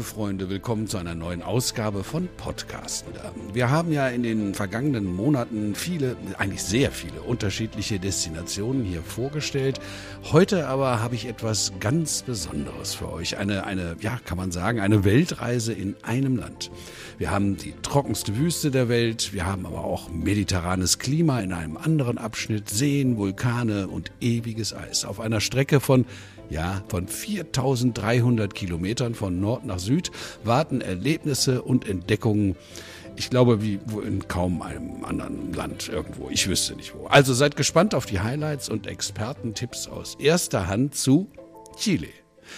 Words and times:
liebe 0.00 0.14
Freunde, 0.14 0.48
willkommen 0.48 0.86
zu 0.86 0.96
einer 0.96 1.14
neuen 1.14 1.42
Ausgabe 1.42 2.04
von 2.04 2.26
Podcasten. 2.38 3.12
Wir 3.52 3.68
haben 3.68 3.92
ja 3.92 4.08
in 4.08 4.22
den 4.22 4.54
vergangenen 4.54 5.04
Monaten 5.04 5.74
viele, 5.74 6.16
eigentlich 6.38 6.62
sehr 6.62 6.90
viele 6.90 7.20
unterschiedliche 7.20 8.00
Destinationen 8.00 8.82
hier 8.82 9.02
vorgestellt. 9.02 9.78
Heute 10.32 10.68
aber 10.68 11.02
habe 11.02 11.16
ich 11.16 11.26
etwas 11.26 11.74
ganz 11.80 12.22
Besonderes 12.22 12.94
für 12.94 13.12
euch. 13.12 13.36
Eine, 13.36 13.66
eine, 13.66 13.96
ja, 14.00 14.18
kann 14.24 14.38
man 14.38 14.52
sagen, 14.52 14.80
eine 14.80 15.04
Weltreise 15.04 15.74
in 15.74 15.94
einem 16.02 16.38
Land. 16.38 16.70
Wir 17.18 17.30
haben 17.30 17.58
die 17.58 17.74
trockenste 17.82 18.38
Wüste 18.38 18.70
der 18.70 18.88
Welt, 18.88 19.34
wir 19.34 19.44
haben 19.44 19.66
aber 19.66 19.84
auch 19.84 20.08
mediterranes 20.08 20.98
Klima 20.98 21.40
in 21.40 21.52
einem 21.52 21.76
anderen 21.76 22.16
Abschnitt, 22.16 22.70
Seen, 22.70 23.18
Vulkane 23.18 23.86
und 23.86 24.12
ewiges 24.22 24.72
Eis. 24.72 25.04
Auf 25.04 25.20
einer 25.20 25.42
Strecke 25.42 25.78
von 25.78 26.06
ja, 26.50 26.82
von 26.88 27.06
4300 27.06 28.54
Kilometern 28.54 29.14
von 29.14 29.40
Nord 29.40 29.64
nach 29.64 29.78
Süd 29.78 29.89
warten 30.44 30.80
Erlebnisse 30.80 31.62
und 31.62 31.88
Entdeckungen. 31.88 32.56
Ich 33.16 33.28
glaube, 33.28 33.62
wie 33.62 33.78
in 34.06 34.26
kaum 34.28 34.62
einem 34.62 35.04
anderen 35.04 35.52
Land 35.52 35.88
irgendwo. 35.88 36.30
Ich 36.30 36.48
wüsste 36.48 36.74
nicht 36.74 36.94
wo. 36.94 37.06
Also 37.06 37.34
seid 37.34 37.56
gespannt 37.56 37.94
auf 37.94 38.06
die 38.06 38.20
Highlights 38.20 38.68
und 38.68 38.86
Expertentipps 38.86 39.88
aus 39.88 40.14
erster 40.14 40.68
Hand 40.68 40.94
zu 40.94 41.28
Chile. 41.76 42.08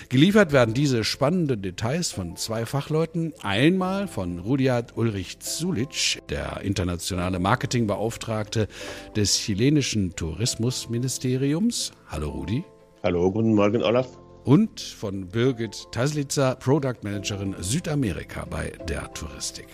Geliefert 0.09 0.53
werden 0.53 0.75
diese 0.75 1.05
spannenden 1.05 1.63
Details 1.63 2.13
von 2.13 2.37
zwei 2.37 2.67
Fachleuten. 2.67 3.33
Einmal 3.43 4.09
von 4.09 4.39
Rudyard 4.39 4.97
Ulrich 4.97 5.41
Zulic, 5.41 6.23
der 6.29 6.61
internationale 6.63 7.39
Marketingbeauftragte 7.39 8.69
des 9.17 9.37
chilenischen 9.37 10.15
Tourismusministeriums. 10.17 11.93
Hallo 12.09 12.31
Rudi. 12.31 12.65
Hallo, 13.03 13.31
guten 13.31 13.55
Morgen, 13.55 13.83
Olaf. 13.83 14.22
Und 14.45 14.81
von 14.81 15.29
Birgit 15.29 15.91
Taslitzer, 15.93 16.57
Product 16.57 16.97
Managerin 17.03 17.55
Südamerika 17.61 18.45
bei 18.45 18.73
der 18.89 19.13
Touristik. 19.15 19.69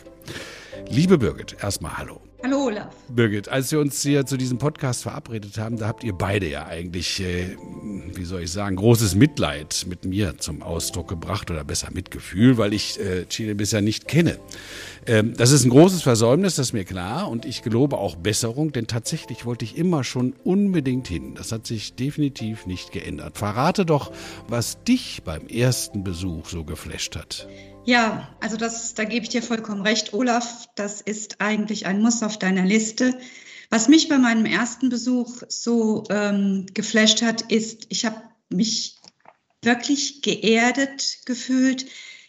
Liebe 0.88 1.16
Birgit, 1.18 1.56
erstmal 1.62 1.96
Hallo. 1.96 2.27
Hallo 2.40 2.66
Olaf. 2.66 2.94
Birgit, 3.08 3.48
als 3.48 3.72
wir 3.72 3.80
uns 3.80 4.00
hier 4.00 4.24
zu 4.24 4.36
diesem 4.36 4.58
Podcast 4.58 5.02
verabredet 5.02 5.58
haben, 5.58 5.76
da 5.76 5.88
habt 5.88 6.04
ihr 6.04 6.12
beide 6.12 6.48
ja 6.48 6.66
eigentlich, 6.66 7.20
äh, 7.20 7.56
wie 8.14 8.24
soll 8.24 8.42
ich 8.42 8.52
sagen, 8.52 8.76
großes 8.76 9.16
Mitleid 9.16 9.86
mit 9.88 10.04
mir 10.04 10.38
zum 10.38 10.62
Ausdruck 10.62 11.08
gebracht 11.08 11.50
oder 11.50 11.64
besser 11.64 11.88
Mitgefühl, 11.90 12.56
weil 12.56 12.74
ich 12.74 13.00
äh, 13.00 13.24
Chile 13.24 13.56
bisher 13.56 13.80
nicht 13.80 14.06
kenne. 14.06 14.38
Ähm, 15.06 15.34
das 15.36 15.50
ist 15.50 15.64
ein 15.64 15.70
großes 15.70 16.02
Versäumnis, 16.02 16.54
das 16.54 16.68
ist 16.68 16.72
mir 16.74 16.84
klar 16.84 17.28
und 17.28 17.44
ich 17.44 17.62
gelobe 17.62 17.98
auch 17.98 18.14
Besserung, 18.14 18.70
denn 18.70 18.86
tatsächlich 18.86 19.44
wollte 19.44 19.64
ich 19.64 19.76
immer 19.76 20.04
schon 20.04 20.32
unbedingt 20.44 21.08
hin. 21.08 21.34
Das 21.34 21.50
hat 21.50 21.66
sich 21.66 21.94
definitiv 21.94 22.66
nicht 22.66 22.92
geändert. 22.92 23.36
Verrate 23.36 23.84
doch, 23.84 24.12
was 24.46 24.84
dich 24.84 25.24
beim 25.24 25.48
ersten 25.48 26.04
Besuch 26.04 26.46
so 26.46 26.62
geflasht 26.62 27.16
hat. 27.16 27.48
Ja, 27.88 28.36
also 28.40 28.58
das, 28.58 28.92
da 28.92 29.04
gebe 29.04 29.22
ich 29.22 29.30
dir 29.30 29.42
vollkommen 29.42 29.80
recht, 29.80 30.12
Olaf. 30.12 30.68
Das 30.74 31.00
ist 31.00 31.40
eigentlich 31.40 31.86
ein 31.86 32.02
Muss 32.02 32.22
auf 32.22 32.38
deiner 32.38 32.66
Liste. 32.66 33.18
Was 33.70 33.88
mich 33.88 34.10
bei 34.10 34.18
meinem 34.18 34.44
ersten 34.44 34.90
Besuch 34.90 35.40
so 35.48 36.04
ähm, 36.10 36.66
geflasht 36.74 37.22
hat, 37.22 37.50
ist, 37.50 37.86
ich 37.88 38.04
habe 38.04 38.20
mich 38.50 38.98
wirklich 39.62 40.20
geerdet 40.20 41.20
gefühlt. 41.24 41.86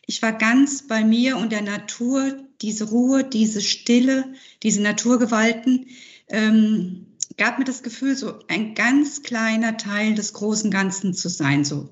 Ich 0.08 0.22
war 0.22 0.32
ganz 0.32 0.88
bei 0.88 1.04
mir 1.04 1.36
und 1.36 1.52
der 1.52 1.64
Natur, 1.64 2.38
diese 2.62 2.86
Ruhe, 2.86 3.26
diese 3.26 3.60
Stille, 3.60 4.34
diese 4.64 4.82
Naturgewalten, 4.82 5.88
ähm, 6.30 7.06
gab 7.36 7.60
mir 7.60 7.66
das 7.66 7.84
Gefühl, 7.84 8.16
so 8.16 8.40
ein 8.48 8.76
ganz 8.76 9.24
kleiner 9.24 9.76
Teil 9.76 10.16
des 10.16 10.32
großen 10.32 10.72
Ganzen 10.72 11.14
zu 11.14 11.28
sein, 11.28 11.66
so 11.66 11.90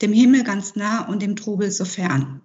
dem 0.00 0.14
Himmel 0.14 0.42
ganz 0.42 0.74
nah 0.74 1.06
und 1.06 1.20
dem 1.20 1.36
Trubel 1.36 1.70
so 1.70 1.84
fern. 1.84 2.40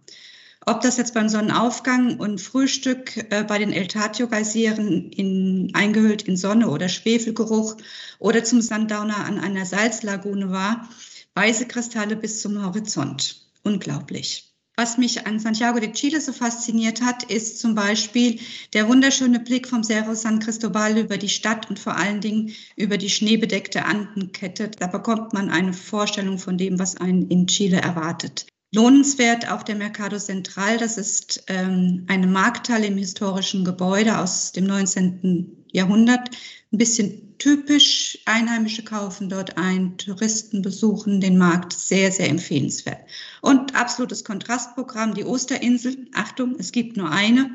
Ob 0.67 0.81
das 0.81 0.97
jetzt 0.97 1.13
beim 1.13 1.29
Sonnenaufgang 1.29 2.17
und 2.17 2.41
Frühstück 2.41 3.17
äh, 3.29 3.43
bei 3.43 3.59
den 3.59 3.71
El 3.71 3.87
Tatio-Geyseren 3.87 5.11
in, 5.11 5.69
eingehüllt 5.75 6.23
in 6.23 6.37
Sonne 6.37 6.69
oder 6.69 6.89
Schwefelgeruch 6.89 7.77
oder 8.17 8.43
zum 8.43 8.61
Sundowner 8.61 9.25
an 9.25 9.37
einer 9.37 9.67
Salzlagune 9.67 10.49
war, 10.49 10.89
weiße 11.35 11.67
Kristalle 11.67 12.15
bis 12.15 12.41
zum 12.41 12.65
Horizont. 12.65 13.45
Unglaublich. 13.63 14.55
Was 14.75 14.97
mich 14.97 15.27
an 15.27 15.39
Santiago 15.39 15.79
de 15.79 15.91
Chile 15.93 16.19
so 16.19 16.33
fasziniert 16.33 17.01
hat, 17.01 17.23
ist 17.23 17.59
zum 17.59 17.75
Beispiel 17.75 18.39
der 18.73 18.87
wunderschöne 18.87 19.39
Blick 19.39 19.67
vom 19.67 19.83
Cerro 19.83 20.15
San 20.15 20.39
Cristobal 20.39 20.97
über 20.97 21.17
die 21.17 21.29
Stadt 21.29 21.69
und 21.69 21.77
vor 21.77 21.95
allen 21.95 22.21
Dingen 22.21 22.53
über 22.75 22.97
die 22.97 23.11
schneebedeckte 23.11 23.85
Andenkette. 23.85 24.69
Da 24.69 24.87
bekommt 24.87 25.31
man 25.31 25.49
eine 25.51 25.73
Vorstellung 25.73 26.39
von 26.39 26.57
dem, 26.57 26.79
was 26.79 26.97
einen 26.97 27.29
in 27.29 27.45
Chile 27.45 27.77
erwartet. 27.77 28.47
Lohnenswert 28.75 29.49
auch 29.49 29.63
der 29.63 29.75
Mercado 29.75 30.19
Central. 30.19 30.77
Das 30.77 30.97
ist 30.97 31.45
ähm, 31.47 32.03
eine 32.07 32.27
Markthalle 32.27 32.87
im 32.87 32.97
historischen 32.97 33.63
Gebäude 33.63 34.17
aus 34.17 34.51
dem 34.51 34.65
19. 34.65 35.65
Jahrhundert. 35.71 36.29
Ein 36.73 36.77
bisschen 36.77 37.37
typisch. 37.37 38.19
Einheimische 38.25 38.83
kaufen 38.83 39.29
dort 39.29 39.57
ein, 39.57 39.97
Touristen 39.97 40.61
besuchen 40.61 41.21
den 41.21 41.37
Markt. 41.37 41.71
Sehr, 41.71 42.11
sehr 42.11 42.29
empfehlenswert. 42.29 42.99
Und 43.41 43.75
absolutes 43.75 44.25
Kontrastprogramm, 44.25 45.13
die 45.13 45.23
Osterinsel. 45.23 45.95
Achtung, 46.13 46.55
es 46.59 46.73
gibt 46.73 46.97
nur 46.97 47.09
eine 47.09 47.49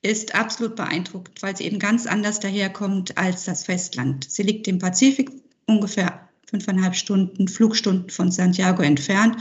ist 0.00 0.36
absolut 0.36 0.76
beeindruckt, 0.76 1.42
weil 1.42 1.56
sie 1.56 1.64
eben 1.64 1.80
ganz 1.80 2.06
anders 2.06 2.38
daherkommt 2.38 3.18
als 3.18 3.46
das 3.46 3.64
Festland. 3.64 4.30
Sie 4.30 4.44
liegt 4.44 4.68
im 4.68 4.78
Pazifik, 4.78 5.28
ungefähr 5.66 6.28
fünfeinhalb 6.46 6.94
Stunden, 6.94 7.48
Flugstunden 7.48 8.08
von 8.08 8.30
Santiago 8.30 8.82
entfernt 8.82 9.38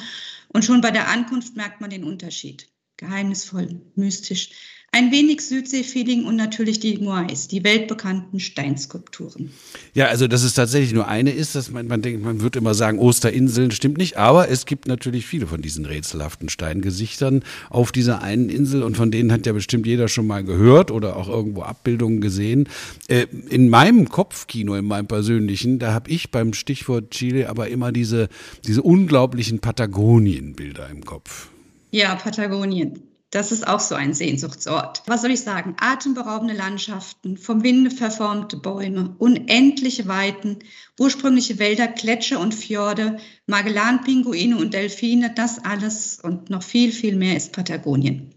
und 0.50 0.66
schon 0.66 0.82
bei 0.82 0.92
der 0.92 1.08
Ankunft 1.08 1.56
merkt 1.56 1.82
man 1.82 1.90
den 1.90 2.04
Unterschied. 2.04 2.70
Geheimnisvoll, 2.98 3.82
mystisch, 3.96 4.52
ein 4.92 5.12
wenig 5.12 5.42
Südsee-Feeling 5.42 6.26
und 6.26 6.38
natürlich 6.38 6.80
die 6.80 6.98
Moais, 6.98 7.48
die 7.52 7.64
weltbekannten 7.64 8.40
Steinskulpturen. 8.40 9.52
Ja, 9.94 10.06
also 10.08 10.28
dass 10.28 10.44
es 10.44 10.54
tatsächlich 10.54 10.94
nur 10.94 11.08
eine 11.08 11.32
ist, 11.32 11.56
dass 11.56 11.70
man, 11.70 11.88
man 11.88 12.02
denkt, 12.02 12.24
man 12.24 12.42
würde 12.42 12.60
immer 12.60 12.74
sagen, 12.74 12.98
Osterinseln 12.98 13.72
stimmt 13.72 13.98
nicht, 13.98 14.18
aber 14.18 14.50
es 14.50 14.66
gibt 14.66 14.88
natürlich 14.88 15.26
viele 15.26 15.46
von 15.46 15.62
diesen 15.62 15.86
rätselhaften 15.86 16.50
Steingesichtern 16.50 17.44
auf 17.70 17.92
dieser 17.92 18.24
einen 18.24 18.50
Insel 18.50 18.82
und 18.82 18.98
von 18.98 19.12
denen 19.12 19.32
hat 19.32 19.46
ja 19.46 19.54
bestimmt 19.54 19.86
jeder 19.86 20.08
schon 20.08 20.26
mal 20.26 20.44
gehört 20.44 20.90
oder 20.90 21.18
auch 21.18 21.28
irgendwo 21.28 21.62
Abbildungen 21.64 22.22
gesehen. 22.22 22.68
Äh, 23.08 23.28
in 23.50 23.70
meinem 23.70 24.10
Kopfkino, 24.10 24.74
in 24.76 24.86
meinem 24.86 25.08
persönlichen, 25.08 25.80
da 25.80 25.94
habe 25.94 26.10
ich 26.10 26.32
beim 26.32 26.54
Stichwort 26.54 27.12
Chile 27.12 27.50
aber 27.50 27.68
immer 27.68 27.92
diese, 27.92 28.30
diese 28.66 28.82
unglaublichen 28.82 29.60
Patagonien-Bilder 29.60 30.90
im 30.90 31.04
Kopf. 31.06 31.50
Ja, 31.92 32.16
Patagonien. 32.16 33.02
Das 33.30 33.52
ist 33.52 33.68
auch 33.68 33.82
so 33.82 33.94
ein 33.94 34.14
Sehnsuchtsort. 34.14 35.04
Was 35.06 35.22
soll 35.22 35.32
ich 35.32 35.42
sagen? 35.42 35.76
Atemberaubende 35.82 36.54
Landschaften, 36.54 37.38
vom 37.38 37.62
Winde 37.62 37.92
verformte 37.92 38.56
Bäume, 38.56 39.16
unendliche 39.18 40.08
Weiten, 40.08 40.60
ursprüngliche 40.98 41.60
Wälder, 41.60 41.88
Gletscher 41.88 42.40
und 42.40 42.56
Fjorde, 42.56 43.18
Magellan-Pinguine 43.46 44.58
und 44.58 44.74
Delfine, 44.74 45.34
das 45.36 45.60
alles 45.60 46.20
und 46.24 46.50
noch 46.50 46.64
viel, 46.64 46.94
viel 46.94 47.18
mehr 47.18 47.36
ist 47.36 47.52
Patagonien. 47.52 48.34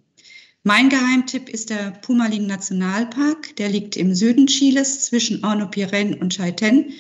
Mein 0.65 0.89
Geheimtipp 0.89 1.49
ist 1.49 1.71
der 1.71 1.93
Pumalin 1.93 2.49
Nationalpark. 2.49 3.55
Der 3.57 3.69
liegt 3.69 3.97
im 3.97 4.13
Süden 4.13 4.49
Chiles 4.49 5.07
zwischen 5.07 5.43
Horno-Pirén 5.43 6.19
und 6.19 6.35
Chaitén 6.35 6.91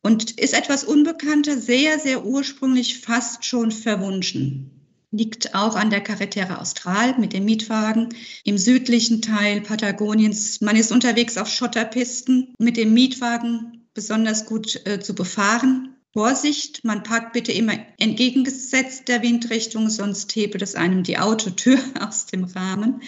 und 0.00 0.40
ist 0.40 0.54
etwas 0.54 0.84
unbekannter, 0.84 1.58
sehr, 1.58 1.98
sehr 1.98 2.24
ursprünglich 2.24 2.98
fast 2.98 3.44
schon 3.44 3.72
verwunschen 3.72 4.79
liegt 5.10 5.54
auch 5.54 5.74
an 5.74 5.90
der 5.90 6.00
Carretera 6.00 6.56
Austral 6.56 7.18
mit 7.18 7.32
dem 7.32 7.44
Mietwagen 7.44 8.10
im 8.44 8.58
südlichen 8.58 9.22
Teil 9.22 9.60
Patagoniens. 9.60 10.60
Man 10.60 10.76
ist 10.76 10.92
unterwegs 10.92 11.36
auf 11.36 11.48
Schotterpisten 11.48 12.54
mit 12.58 12.76
dem 12.76 12.94
Mietwagen 12.94 13.88
besonders 13.92 14.46
gut 14.46 14.80
äh, 14.86 15.00
zu 15.00 15.14
befahren. 15.14 15.96
Vorsicht, 16.12 16.84
man 16.84 17.02
parkt 17.02 17.32
bitte 17.32 17.52
immer 17.52 17.74
entgegengesetzt 17.98 19.08
der 19.08 19.22
Windrichtung, 19.22 19.90
sonst 19.90 20.34
hebelt 20.34 20.62
es 20.62 20.74
einem 20.74 21.02
die 21.02 21.18
Autotür 21.18 21.78
aus 22.00 22.26
dem 22.26 22.44
Rahmen. 22.44 23.02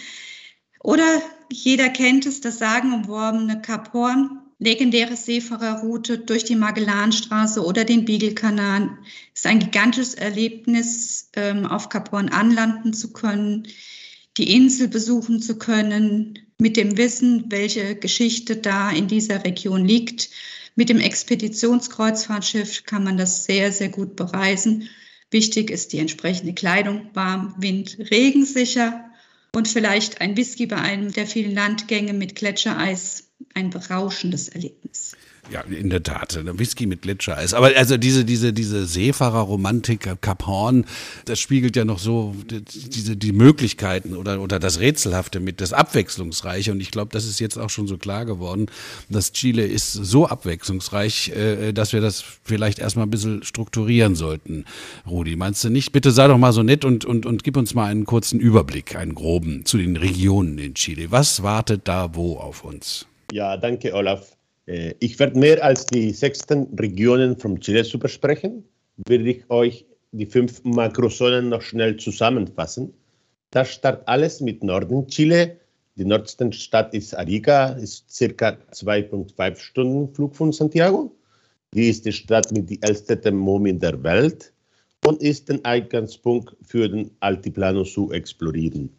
Oder 0.81 1.21
jeder 1.51 1.89
kennt 1.89 2.25
es, 2.25 2.41
das 2.41 2.59
sagenumworbene 2.59 3.61
Kap 3.61 3.93
Horn 3.93 4.42
legendäre 4.63 5.15
Seefahrerroute 5.15 6.17
durch 6.17 6.43
die 6.43 6.55
Magellanstraße 6.55 7.63
oder 7.63 7.83
den 7.85 8.05
Beagle-Kanal. 8.05 8.97
ist 9.33 9.45
ein 9.45 9.59
gigantisches 9.59 10.13
Erlebnis, 10.13 11.29
ähm, 11.35 11.65
auf 11.65 11.89
Kap 11.89 12.11
Horn 12.11 12.29
anlanden 12.29 12.93
zu 12.93 13.11
können, 13.13 13.67
die 14.37 14.55
Insel 14.55 14.87
besuchen 14.87 15.41
zu 15.41 15.57
können, 15.57 16.39
mit 16.57 16.77
dem 16.77 16.97
Wissen, 16.97 17.45
welche 17.49 17.95
Geschichte 17.95 18.55
da 18.55 18.89
in 18.89 19.07
dieser 19.07 19.43
Region 19.43 19.85
liegt. 19.85 20.29
Mit 20.75 20.89
dem 20.89 20.99
Expeditionskreuzfahrtschiff 20.99 22.85
kann 22.85 23.03
man 23.03 23.17
das 23.17 23.45
sehr, 23.45 23.71
sehr 23.71 23.89
gut 23.89 24.15
bereisen. 24.15 24.89
Wichtig 25.29 25.69
ist 25.69 25.93
die 25.93 25.99
entsprechende 25.99 26.53
Kleidung, 26.53 27.09
warm, 27.13 27.53
Wind, 27.57 27.97
regensicher 28.11 29.03
und 29.55 29.67
vielleicht 29.67 30.21
ein 30.21 30.37
Whisky 30.37 30.65
bei 30.65 30.77
einem 30.77 31.11
der 31.11 31.27
vielen 31.27 31.53
Landgänge 31.53 32.13
mit 32.13 32.35
Gletschereis 32.35 33.32
ein 33.53 33.69
berauschendes 33.69 34.49
Erlebnis. 34.49 35.15
Ja, 35.51 35.61
in 35.61 35.89
der 35.89 36.01
Tat. 36.01 36.39
Whisky 36.57 36.85
mit 36.85 37.01
Gletschereis. 37.01 37.53
Aber 37.53 37.71
also 37.75 37.97
diese, 37.97 38.23
diese, 38.23 38.53
diese 38.53 38.85
Seefahrerromantik, 38.85 40.21
Cap 40.21 40.47
Horn, 40.47 40.85
das 41.25 41.39
spiegelt 41.39 41.75
ja 41.75 41.83
noch 41.83 41.99
so 41.99 42.33
diese, 42.49 43.17
die 43.17 43.33
Möglichkeiten 43.33 44.15
oder, 44.15 44.39
oder 44.39 44.57
das 44.57 44.79
Rätselhafte 44.79 45.41
mit, 45.41 45.59
das 45.59 45.73
Abwechslungsreiche. 45.73 46.71
Und 46.71 46.79
ich 46.79 46.91
glaube, 46.91 47.11
das 47.11 47.25
ist 47.25 47.39
jetzt 47.41 47.57
auch 47.57 47.69
schon 47.69 47.87
so 47.87 47.97
klar 47.97 48.23
geworden, 48.25 48.67
dass 49.09 49.33
Chile 49.33 49.65
ist 49.65 49.91
so 49.91 50.27
abwechslungsreich, 50.27 51.29
äh, 51.31 51.73
dass 51.73 51.91
wir 51.91 51.99
das 51.99 52.23
vielleicht 52.43 52.79
erstmal 52.79 53.05
ein 53.05 53.11
bisschen 53.11 53.43
strukturieren 53.43 54.15
sollten. 54.15 54.63
Rudi, 55.05 55.35
meinst 55.35 55.61
du 55.65 55.69
nicht? 55.69 55.91
Bitte 55.91 56.11
sei 56.11 56.27
doch 56.27 56.37
mal 56.37 56.53
so 56.53 56.63
nett 56.63 56.85
und, 56.85 57.03
und, 57.03 57.25
und 57.25 57.43
gib 57.43 57.57
uns 57.57 57.73
mal 57.73 57.91
einen 57.91 58.05
kurzen 58.05 58.39
Überblick, 58.39 58.95
einen 58.95 59.13
groben 59.13 59.65
zu 59.65 59.77
den 59.77 59.97
Regionen 59.97 60.57
in 60.57 60.73
Chile. 60.73 61.11
Was 61.11 61.43
wartet 61.43 61.81
da 61.89 62.15
wo 62.15 62.37
auf 62.37 62.63
uns? 62.63 63.07
Ja, 63.33 63.57
danke, 63.57 63.95
Olaf. 63.95 64.37
Äh, 64.67 64.93
ich 64.99 65.17
werde 65.17 65.39
mehr 65.39 65.63
als 65.63 65.87
die 65.87 66.11
16 66.11 66.67
Regionen 66.79 67.35
von 67.35 67.59
Chile 67.59 67.83
zu 67.83 67.97
besprechen, 67.97 68.63
würde 69.07 69.27
ich 69.27 69.49
euch 69.49 69.87
die 70.11 70.27
fünf 70.27 70.63
Makrozonen 70.63 71.49
noch 71.49 71.63
schnell 71.63 71.97
zusammenfassen. 71.97 72.93
Das 73.49 73.71
startet 73.71 74.07
alles 74.07 74.39
mit 74.39 74.63
Norden 74.63 75.07
Chile. 75.07 75.57
Die 75.95 76.05
nördlichste 76.05 76.53
Stadt 76.53 76.93
ist 76.93 77.17
Arica, 77.17 77.69
ist 77.69 78.07
circa 78.07 78.55
2,5 78.71 79.57
Stunden 79.57 80.13
Flug 80.13 80.35
von 80.35 80.51
Santiago. 80.51 81.11
Die 81.73 81.89
ist 81.89 82.05
die 82.05 82.11
Stadt 82.11 82.51
mit 82.51 82.69
den 82.69 82.83
ältesten 82.83 83.19
Thermomin 83.19 83.79
der 83.79 84.03
Welt 84.03 84.53
und 85.07 85.23
ist 85.23 85.49
ein 85.49 85.65
Eingangspunkt 85.65 86.55
für 86.61 86.87
den 86.87 87.09
Altiplano 87.19 87.83
zu 87.83 88.11
explorieren. 88.11 88.91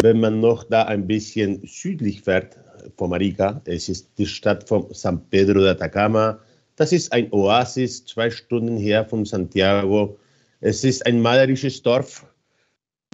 Wenn 0.00 0.18
man 0.18 0.40
noch 0.40 0.64
da 0.64 0.84
ein 0.84 1.06
bisschen 1.06 1.60
südlich 1.66 2.22
fährt, 2.22 2.56
von 2.96 3.10
Marica. 3.10 3.60
Es 3.64 3.88
ist 3.88 4.10
die 4.18 4.26
Stadt 4.26 4.68
von 4.68 4.86
San 4.92 5.20
Pedro 5.30 5.60
de 5.60 5.70
Atacama. 5.70 6.38
Das 6.76 6.92
ist 6.92 7.12
ein 7.12 7.30
Oasis, 7.32 8.06
zwei 8.06 8.30
Stunden 8.30 8.78
her 8.78 9.04
von 9.04 9.24
Santiago. 9.24 10.18
Es 10.60 10.82
ist 10.84 11.04
ein 11.06 11.20
malerisches 11.20 11.82
Dorf 11.82 12.26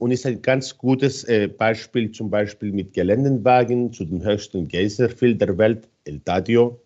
und 0.00 0.10
ist 0.10 0.26
ein 0.26 0.40
ganz 0.42 0.76
gutes 0.76 1.24
äh, 1.24 1.48
Beispiel, 1.48 2.10
zum 2.12 2.30
Beispiel 2.30 2.72
mit 2.72 2.92
Geländenwagen 2.92 3.92
zu 3.92 4.04
dem 4.04 4.22
höchsten 4.22 4.68
Geyserfeld 4.68 5.40
der 5.40 5.56
Welt, 5.58 5.88
El 6.04 6.20
Tadio, 6.20 6.80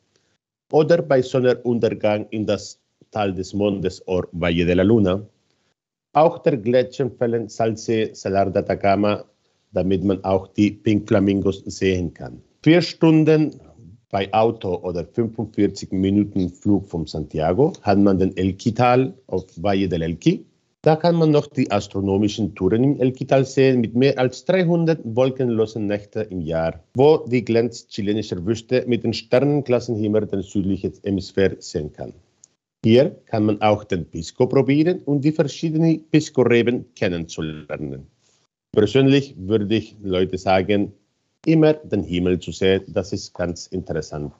oder 0.73 1.03
bei 1.03 1.21
Sonnenuntergang 1.21 2.27
in 2.31 2.47
das 2.47 2.81
Tal 3.11 3.35
des 3.35 3.53
Mondes 3.53 4.07
or 4.07 4.29
Valle 4.33 4.65
de 4.65 4.75
la 4.75 4.83
Luna. 4.83 5.21
Auch 6.13 6.39
der 6.39 6.57
Gletscherfällen 6.57 7.49
Salse 7.49 8.15
Salar 8.15 8.51
de 8.51 8.63
Atacama, 8.63 9.25
damit 9.73 10.03
man 10.05 10.23
auch 10.25 10.49
die 10.49 10.71
Pink 10.71 11.09
Flamingos 11.09 11.63
sehen 11.67 12.15
kann 12.15 12.41
vier 12.63 12.83
Stunden 12.83 13.59
bei 14.11 14.33
Auto 14.35 14.75
oder 14.83 15.07
45 15.07 15.93
Minuten 15.93 16.51
Flug 16.51 16.87
von 16.87 17.07
Santiago 17.07 17.73
hat 17.83 17.99
man 17.99 18.19
den 18.19 18.37
Elquital 18.37 19.15
auf 19.29 19.45
Valle 19.57 19.89
del 19.89 20.03
Elqui. 20.03 20.45
Da 20.83 20.97
kann 20.97 21.17
man 21.17 21.31
noch 21.31 21.47
die 21.47 21.71
astronomischen 21.71 22.55
Touren 22.55 22.83
im 22.83 23.01
Elquital 23.01 23.45
sehen 23.45 23.81
mit 23.81 23.95
mehr 23.95 24.19
als 24.19 24.45
300 24.47 25.01
wolkenlosen 25.05 25.87
Nächten 25.87 26.27
im 26.31 26.41
Jahr, 26.41 26.83
wo 26.95 27.19
die 27.19 27.45
Glänz 27.45 27.87
chilenischer 27.87 28.45
Wüste 28.47 28.85
mit 28.87 29.05
den 29.05 29.13
Sternenklassenhimmel 29.13 30.27
den 30.27 30.43
südlichen 30.43 30.93
Hemisphäre 31.03 31.57
sehen 31.61 31.93
kann. 31.93 32.15
Hier 32.83 33.11
kann 33.27 33.45
man 33.45 33.61
auch 33.61 33.85
den 33.85 34.07
Pisco 34.07 34.47
probieren 34.47 35.01
und 35.05 35.23
die 35.23 35.33
verschiedenen 35.33 36.03
Pisco-Reben 36.11 36.95
kennenzulernen. 36.95 38.07
Persönlich 38.73 39.35
würde 39.39 39.75
ich 39.75 39.97
Leute 40.03 40.39
sagen, 40.39 40.93
immer 41.47 41.75
den 41.75 42.03
Himmel 42.03 42.39
zu 42.39 42.53
sehen. 42.53 42.85
Das 42.89 43.13
ist 43.13 43.35
ganz 43.35 43.67
interessant. 43.69 44.33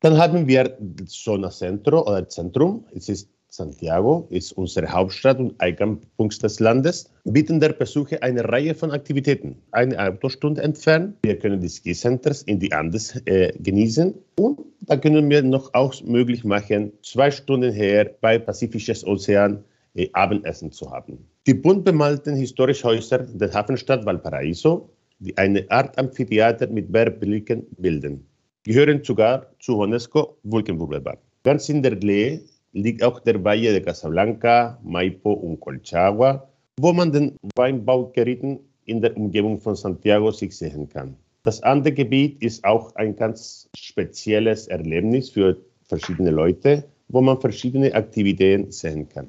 Dann 0.00 0.16
haben 0.16 0.46
wir 0.46 0.78
Zona 1.06 1.50
Centro 1.50 2.02
oder 2.02 2.28
Zentrum. 2.28 2.84
Es 2.94 3.08
ist 3.08 3.28
Santiago, 3.50 4.26
ist 4.30 4.52
unsere 4.52 4.86
Hauptstadt 4.88 5.38
und 5.38 5.58
Eingangspunkt 5.60 6.42
des 6.42 6.60
Landes. 6.60 7.10
Bieten 7.24 7.60
der 7.60 7.70
Besucher 7.70 8.22
eine 8.22 8.44
Reihe 8.44 8.74
von 8.74 8.90
Aktivitäten. 8.90 9.56
Eine 9.72 9.98
Autostunde 9.98 10.62
entfernt. 10.62 11.16
Wir 11.22 11.38
können 11.38 11.60
die 11.60 11.68
Ski-Centers 11.68 12.42
in 12.42 12.60
die 12.60 12.72
Andes 12.72 13.16
äh, 13.24 13.52
genießen. 13.58 14.14
Und 14.38 14.60
da 14.82 14.96
können 14.96 15.28
wir 15.30 15.42
noch 15.42 15.72
auch 15.74 16.00
möglich 16.02 16.44
machen, 16.44 16.92
zwei 17.02 17.30
Stunden 17.30 17.72
her 17.72 18.14
bei 18.20 18.38
Pazifisches 18.38 19.04
Ozean 19.06 19.64
äh, 19.94 20.08
Abendessen 20.12 20.70
zu 20.70 20.90
haben. 20.90 21.26
Die 21.46 21.54
bunt 21.54 21.84
bemalten 21.84 22.36
historischen 22.36 22.84
Häuser 22.84 23.18
der 23.18 23.52
Hafenstadt 23.52 24.04
Valparaiso 24.04 24.90
die 25.18 25.36
eine 25.36 25.68
Art 25.70 25.98
Amphitheater 25.98 26.68
mit 26.68 26.92
Bergblicken 26.92 27.66
bilden, 27.78 28.26
gehören 28.64 29.02
sogar 29.02 29.46
zu 29.58 29.78
UNESCO 29.78 30.36
Vulkenweltbahn. 30.44 31.18
Ganz 31.42 31.68
in 31.68 31.82
der 31.82 31.96
Nähe 31.96 32.40
liegt 32.72 33.02
auch 33.02 33.20
der 33.20 33.42
Valle 33.42 33.72
de 33.72 33.80
Casablanca, 33.80 34.78
Maipo 34.82 35.32
und 35.32 35.60
Colchagua, 35.60 36.48
wo 36.80 36.92
man 36.92 37.12
den 37.12 37.36
Weinbaugeräten 37.56 38.60
in 38.84 39.00
der 39.00 39.16
Umgebung 39.16 39.60
von 39.60 39.74
Santiago 39.74 40.30
sich 40.30 40.56
sehen 40.56 40.88
kann. 40.88 41.16
Das 41.42 41.62
andere 41.62 41.94
Gebiet 41.94 42.42
ist 42.42 42.64
auch 42.64 42.94
ein 42.96 43.16
ganz 43.16 43.68
spezielles 43.76 44.68
Erlebnis 44.68 45.30
für 45.30 45.56
verschiedene 45.84 46.30
Leute, 46.30 46.84
wo 47.08 47.20
man 47.20 47.40
verschiedene 47.40 47.94
Aktivitäten 47.94 48.70
sehen 48.70 49.08
kann. 49.08 49.28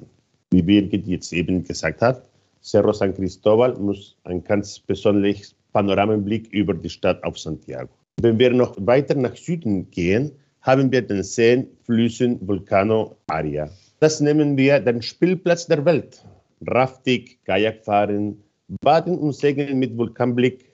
Wie 0.50 0.62
Birgit 0.62 1.06
jetzt 1.06 1.32
eben 1.32 1.64
gesagt 1.64 2.02
hat, 2.02 2.28
Cerro 2.62 2.92
San 2.92 3.14
Cristóbal 3.14 3.78
muss 3.78 4.16
ein 4.24 4.44
ganz 4.44 4.78
besonderes 4.80 5.54
Panoramenblick 5.72 6.48
über 6.52 6.74
die 6.74 6.88
Stadt 6.88 7.22
auf 7.24 7.38
Santiago. 7.38 7.90
Wenn 8.20 8.38
wir 8.38 8.52
noch 8.52 8.76
weiter 8.80 9.14
nach 9.14 9.36
Süden 9.36 9.90
gehen, 9.90 10.32
haben 10.62 10.92
wir 10.92 11.02
den 11.02 11.22
Seen, 11.22 11.66
Flüssen, 11.84 12.38
Vulcano, 12.46 13.16
Aria. 13.28 13.70
Das 14.00 14.20
nennen 14.20 14.56
wir 14.56 14.80
den 14.80 15.00
Spielplatz 15.02 15.66
der 15.66 15.84
Welt. 15.84 16.24
Rafting, 16.66 17.24
Kajakfahren, 17.44 18.42
Baden 18.82 19.18
und 19.18 19.34
Segeln 19.34 19.78
mit 19.78 19.96
Vulkanblick, 19.96 20.66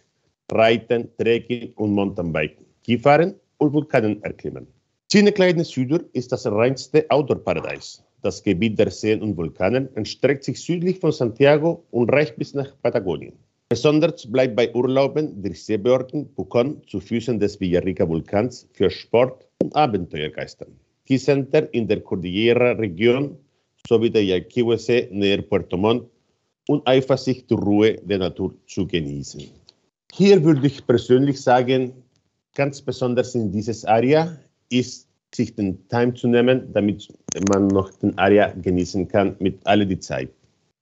Reiten, 0.50 1.08
Trekking 1.18 1.72
und 1.74 1.92
Mountainbiken, 1.92 2.66
Skifahren 2.82 3.34
und 3.58 3.72
Vulkanen 3.72 4.22
erklimmen. 4.22 4.66
Chine 5.10 5.32
Kleine 5.32 5.64
Süder 5.64 6.00
ist 6.12 6.32
das 6.32 6.46
reinste 6.46 7.06
Outdoor-Paradies. 7.08 8.02
Das 8.22 8.42
Gebiet 8.42 8.78
der 8.78 8.90
Seen 8.90 9.22
und 9.22 9.36
Vulkanen 9.36 9.88
erstreckt 9.94 10.42
sich 10.42 10.60
südlich 10.60 10.98
von 10.98 11.12
Santiago 11.12 11.84
und 11.92 12.12
reicht 12.12 12.36
bis 12.36 12.54
nach 12.54 12.72
Patagonien. 12.82 13.34
Besonders 13.68 14.30
bleibt 14.30 14.54
bei 14.54 14.72
Urlauben 14.72 15.42
der 15.42 15.52
Seebehörden 15.52 16.28
Pucón 16.36 16.86
zu 16.86 17.00
Füßen 17.00 17.40
des 17.40 17.58
Villarrica-Vulkans 17.58 18.68
für 18.72 18.88
Sport 18.88 19.44
und 19.60 19.74
Abenteuergeistern. 19.74 20.68
Center 21.08 21.72
in 21.74 21.88
der 21.88 22.00
Cordillera-Region 22.00 23.36
sowie 23.88 24.10
der 24.10 24.24
Yaquihue-See 24.24 25.08
näher 25.10 25.42
Puerto 25.42 25.76
Montt 25.76 26.08
und 26.68 26.86
einfach 26.86 27.18
sich 27.18 27.44
die 27.46 27.54
Ruhe 27.54 27.96
der 28.04 28.18
Natur 28.18 28.54
zu 28.68 28.86
genießen. 28.86 29.42
Hier 30.12 30.44
würde 30.44 30.64
ich 30.64 30.86
persönlich 30.86 31.40
sagen, 31.40 31.92
ganz 32.54 32.80
besonders 32.80 33.34
in 33.34 33.50
dieses 33.50 33.84
Area 33.84 34.38
ist 34.70 35.08
sich 35.34 35.56
den 35.56 35.88
Time 35.88 36.14
zu 36.14 36.28
nehmen, 36.28 36.72
damit 36.72 37.08
man 37.50 37.66
noch 37.66 37.90
den 37.98 38.16
Area 38.16 38.52
genießen 38.62 39.08
kann 39.08 39.34
mit 39.40 39.58
all 39.64 39.84
die 39.84 39.98
Zeit. 39.98 40.30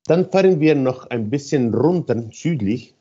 Dann 0.06 0.30
fahren 0.30 0.60
wir 0.60 0.74
noch 0.74 1.06
ein 1.10 1.30
bisschen 1.30 1.72
runter 1.72 2.22
südlich 2.30 2.94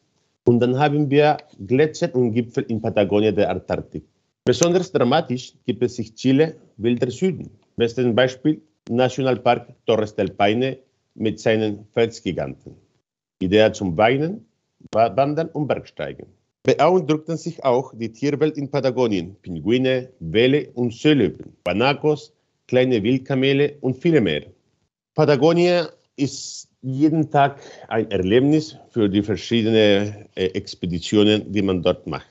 und 0.45 0.61
dann 0.61 0.79
haben 0.79 1.09
wir 1.09 1.37
Gletscher 1.67 2.13
und 2.15 2.31
Gipfel 2.31 2.63
in 2.69 2.81
Patagonien 2.81 3.35
der 3.35 3.49
Antarktik. 3.49 4.03
Besonders 4.45 4.91
dramatisch 4.91 5.53
gibt 5.65 5.83
es 5.83 5.95
sich 5.95 6.15
Chile, 6.15 6.55
wilder 6.77 7.11
Süden. 7.11 7.49
Bestes 7.75 8.13
Beispiel 8.15 8.61
Nationalpark 8.89 9.73
Torres 9.85 10.15
del 10.15 10.29
Paine 10.29 10.77
mit 11.15 11.39
seinen 11.39 11.85
Felsgiganten. 11.93 12.75
Idee 13.39 13.71
zum 13.73 13.97
Weinen, 13.97 14.45
Wandern 14.91 15.49
und 15.49 15.67
Bergsteigen. 15.67 16.27
Beeindruckten 16.63 17.35
sich 17.35 17.63
auch 17.63 17.93
die 17.93 18.11
Tierwelt 18.11 18.57
in 18.57 18.71
Patagonien, 18.71 19.35
Pinguine, 19.41 20.09
Welle 20.19 20.69
und 20.75 20.93
Seelöwen, 20.93 21.53
Banacos, 21.63 22.31
kleine 22.67 23.03
Wildkamele 23.03 23.77
und 23.81 23.97
viele 23.97 24.21
mehr. 24.21 24.43
Patagonia 25.13 25.89
ist 26.15 26.69
jeden 26.83 27.31
Tag 27.31 27.59
ein 27.87 28.11
Erlebnis 28.11 28.77
für 28.89 29.09
die 29.09 29.23
verschiedenen 29.23 30.27
äh, 30.35 30.45
Expeditionen, 30.47 31.51
die 31.51 31.61
man 31.61 31.81
dort 31.81 32.05
macht. 32.05 32.27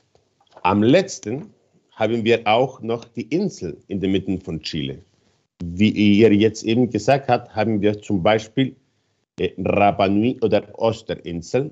Am 0.61 0.81
letzten 0.81 1.53
haben 1.91 2.23
wir 2.23 2.47
auch 2.47 2.81
noch 2.81 3.03
die 3.05 3.23
Insel 3.23 3.77
in 3.87 3.99
der 3.99 4.09
Mitte 4.09 4.39
von 4.39 4.61
Chile. 4.61 4.99
Wie 5.63 5.89
ihr 5.89 6.33
jetzt 6.33 6.63
eben 6.63 6.89
gesagt 6.89 7.29
habt, 7.29 7.55
haben 7.55 7.81
wir 7.81 7.99
zum 8.01 8.21
Beispiel 8.21 8.75
äh, 9.39 9.49
Rapa 9.57 10.07
Nui 10.07 10.37
oder 10.41 10.63
Osterinsel. 10.79 11.71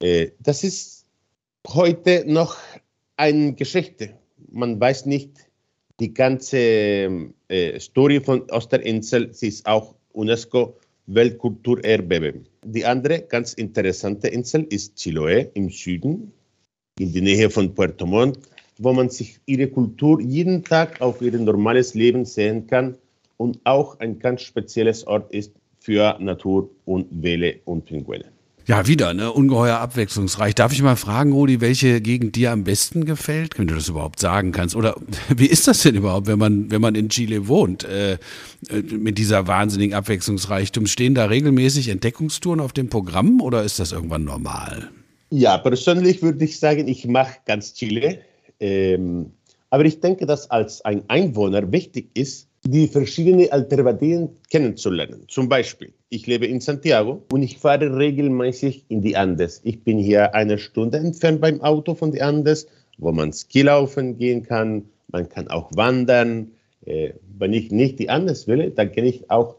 Äh, 0.00 0.30
das 0.40 0.62
ist 0.62 1.06
heute 1.66 2.24
noch 2.26 2.56
eine 3.16 3.52
Geschichte. 3.52 4.10
Man 4.52 4.80
weiß 4.80 5.06
nicht 5.06 5.30
die 5.98 6.14
ganze 6.14 7.32
äh, 7.48 7.80
Story 7.80 8.20
von 8.20 8.48
Osterinsel. 8.50 9.32
Sie 9.32 9.48
ist 9.48 9.66
auch 9.66 9.94
UNESCO 10.12 10.76
Weltkulturerbe. 11.06 12.42
Die 12.64 12.84
andere 12.84 13.22
ganz 13.22 13.52
interessante 13.54 14.28
Insel 14.28 14.66
ist 14.70 14.96
Chiloé 14.96 15.50
im 15.54 15.70
Süden, 15.70 16.32
in 16.98 17.12
der 17.12 17.22
Nähe 17.22 17.50
von 17.50 17.74
Puerto 17.74 18.06
Montt. 18.06 18.38
wo 18.78 18.92
man 18.92 19.08
sich 19.08 19.38
ihre 19.46 19.68
Kultur 19.68 20.20
jeden 20.20 20.64
Tag 20.64 21.00
auf 21.00 21.22
ihr 21.22 21.38
normales 21.38 21.94
Leben 21.94 22.24
sehen 22.24 22.66
kann 22.66 22.96
und 23.36 23.60
auch 23.64 23.98
ein 24.00 24.18
ganz 24.18 24.42
spezielles 24.42 25.06
Ort 25.06 25.32
ist 25.32 25.52
für 25.78 26.16
Natur 26.18 26.70
und 26.84 27.22
Welle 27.22 27.60
und 27.64 27.84
Pinguine. 27.84 28.33
Ja, 28.66 28.86
wieder, 28.86 29.12
ne? 29.12 29.30
Ungeheuer 29.30 29.78
abwechslungsreich. 29.78 30.54
Darf 30.54 30.72
ich 30.72 30.80
mal 30.80 30.96
fragen, 30.96 31.32
Rudi, 31.32 31.60
welche 31.60 32.00
Gegend 32.00 32.34
dir 32.34 32.50
am 32.50 32.64
besten 32.64 33.04
gefällt? 33.04 33.58
Wenn 33.58 33.66
du 33.66 33.74
das 33.74 33.88
überhaupt 33.88 34.20
sagen 34.20 34.52
kannst. 34.52 34.74
Oder 34.74 34.96
wie 35.36 35.46
ist 35.46 35.68
das 35.68 35.82
denn 35.82 35.94
überhaupt, 35.94 36.26
wenn 36.26 36.38
man, 36.38 36.70
wenn 36.70 36.80
man 36.80 36.94
in 36.94 37.10
Chile 37.10 37.46
wohnt? 37.46 37.84
Äh, 37.84 38.14
äh, 38.14 38.18
mit 38.90 39.18
dieser 39.18 39.46
wahnsinnigen 39.46 39.94
Abwechslungsreichtum. 39.94 40.86
Stehen 40.86 41.14
da 41.14 41.26
regelmäßig 41.26 41.88
Entdeckungstouren 41.88 42.60
auf 42.60 42.72
dem 42.72 42.88
Programm 42.88 43.42
oder 43.42 43.64
ist 43.64 43.78
das 43.80 43.92
irgendwann 43.92 44.24
normal? 44.24 44.90
Ja, 45.30 45.58
persönlich 45.58 46.22
würde 46.22 46.44
ich 46.44 46.58
sagen, 46.58 46.88
ich 46.88 47.06
mache 47.06 47.34
ganz 47.44 47.74
Chile. 47.74 48.20
Ähm, 48.60 49.32
aber 49.74 49.86
ich 49.86 49.98
denke, 49.98 50.24
dass 50.24 50.52
als 50.52 50.84
ein 50.84 51.02
Einwohner 51.08 51.72
wichtig 51.72 52.10
ist, 52.14 52.48
die 52.62 52.86
verschiedenen 52.86 53.50
Alternativen 53.50 54.28
kennenzulernen. 54.48 55.24
Zum 55.26 55.48
Beispiel, 55.48 55.92
ich 56.10 56.28
lebe 56.28 56.46
in 56.46 56.60
Santiago 56.60 57.24
und 57.32 57.42
ich 57.42 57.58
fahre 57.58 57.98
regelmäßig 57.98 58.84
in 58.86 59.02
die 59.02 59.16
Andes. 59.16 59.62
Ich 59.64 59.82
bin 59.82 59.98
hier 59.98 60.32
eine 60.32 60.58
Stunde 60.58 60.98
entfernt 60.98 61.40
beim 61.40 61.60
Auto 61.60 61.96
von 61.96 62.12
den 62.12 62.22
Andes, 62.22 62.68
wo 62.98 63.10
man 63.10 63.32
Skilaufen 63.32 64.16
gehen 64.16 64.44
kann, 64.44 64.84
man 65.08 65.28
kann 65.28 65.48
auch 65.48 65.72
wandern. 65.74 66.52
Äh, 66.86 67.14
wenn 67.36 67.52
ich 67.52 67.72
nicht 67.72 67.98
die 67.98 68.10
Andes 68.10 68.46
will, 68.46 68.70
dann 68.70 68.92
kann 68.92 69.06
ich 69.06 69.28
auch 69.28 69.56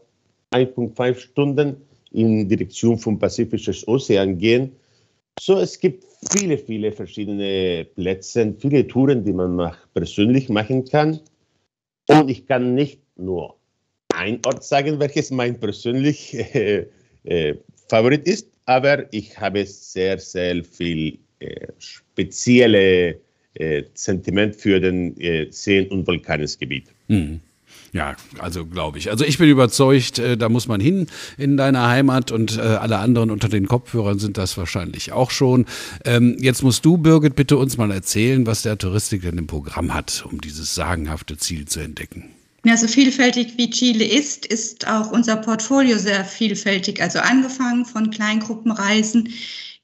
1,5 0.50 1.16
Stunden 1.16 1.76
in 2.10 2.48
Direktion 2.48 2.96
vom 2.96 3.18
Pazifischen 3.18 3.74
Ozean 3.86 4.38
gehen. 4.38 4.76
So, 5.38 5.58
es 5.58 5.78
gibt 5.78 6.04
viele, 6.32 6.56
viele 6.56 6.92
verschiedene 6.92 7.86
Plätze, 7.94 8.54
viele 8.58 8.86
Touren, 8.86 9.24
die 9.24 9.32
man 9.32 9.72
persönlich 9.94 10.48
machen 10.48 10.84
kann. 10.84 11.20
Und 12.08 12.30
ich 12.30 12.46
kann 12.46 12.74
nicht 12.74 13.00
nur 13.16 13.56
ein 14.14 14.40
Ort 14.46 14.64
sagen, 14.64 14.98
welches 14.98 15.30
mein 15.30 15.58
persönlich 15.60 16.34
äh, 16.54 16.86
äh, 17.24 17.54
Favorit 17.88 18.26
ist, 18.26 18.48
aber 18.64 19.12
ich 19.12 19.38
habe 19.38 19.64
sehr, 19.66 20.18
sehr 20.18 20.64
viel 20.64 21.18
äh, 21.40 21.66
spezielle 21.78 23.20
äh, 23.54 23.84
Sentiment 23.94 24.56
für 24.56 24.80
den 24.80 25.18
äh, 25.20 25.46
Seen- 25.50 25.88
und 25.88 26.06
Vulkanesgebiet. 26.06 26.86
Mhm. 27.08 27.40
Ja, 27.96 28.14
also 28.38 28.66
glaube 28.66 28.98
ich. 28.98 29.08
Also 29.08 29.24
ich 29.24 29.38
bin 29.38 29.48
überzeugt, 29.48 30.18
äh, 30.18 30.36
da 30.36 30.50
muss 30.50 30.68
man 30.68 30.82
hin 30.82 31.06
in 31.38 31.56
deiner 31.56 31.88
Heimat 31.88 32.30
und 32.30 32.58
äh, 32.58 32.60
alle 32.60 32.98
anderen 32.98 33.30
unter 33.30 33.48
den 33.48 33.66
Kopfhörern 33.66 34.18
sind 34.18 34.36
das 34.36 34.58
wahrscheinlich 34.58 35.12
auch 35.12 35.30
schon. 35.30 35.64
Ähm, 36.04 36.36
jetzt 36.38 36.62
musst 36.62 36.84
du, 36.84 36.98
Birgit, 36.98 37.36
bitte 37.36 37.56
uns 37.56 37.78
mal 37.78 37.90
erzählen, 37.90 38.46
was 38.46 38.60
der 38.60 38.76
Touristik 38.76 39.22
denn 39.22 39.38
im 39.38 39.46
Programm 39.46 39.94
hat, 39.94 40.26
um 40.30 40.42
dieses 40.42 40.74
sagenhafte 40.74 41.38
Ziel 41.38 41.64
zu 41.64 41.80
entdecken. 41.80 42.24
Ja, 42.66 42.76
so 42.76 42.86
vielfältig 42.86 43.54
wie 43.56 43.70
Chile 43.70 44.04
ist, 44.04 44.44
ist 44.44 44.86
auch 44.86 45.10
unser 45.10 45.36
Portfolio 45.36 45.96
sehr 45.96 46.22
vielfältig. 46.26 47.00
Also 47.00 47.20
angefangen 47.20 47.86
von 47.86 48.10
Kleingruppenreisen, 48.10 49.30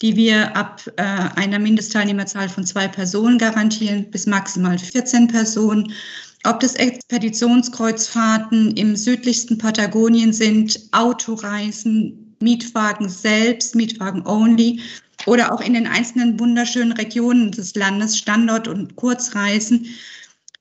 die 0.02 0.16
wir 0.16 0.54
ab 0.54 0.82
äh, 0.96 1.02
einer 1.02 1.58
Mindestteilnehmerzahl 1.58 2.50
von 2.50 2.66
zwei 2.66 2.88
Personen 2.88 3.38
garantieren, 3.38 4.10
bis 4.10 4.26
maximal 4.26 4.78
14 4.78 5.28
Personen 5.28 5.94
ob 6.44 6.60
das 6.60 6.74
Expeditionskreuzfahrten 6.74 8.76
im 8.76 8.96
südlichsten 8.96 9.58
Patagonien 9.58 10.32
sind, 10.32 10.80
Autoreisen, 10.92 12.36
Mietwagen 12.40 13.08
selbst, 13.08 13.74
Mietwagen 13.74 14.26
only 14.26 14.80
oder 15.26 15.52
auch 15.52 15.60
in 15.60 15.74
den 15.74 15.86
einzelnen 15.86 16.40
wunderschönen 16.40 16.92
Regionen 16.92 17.52
des 17.52 17.74
Landes, 17.74 18.18
Standort- 18.18 18.66
und 18.66 18.96
Kurzreisen, 18.96 19.86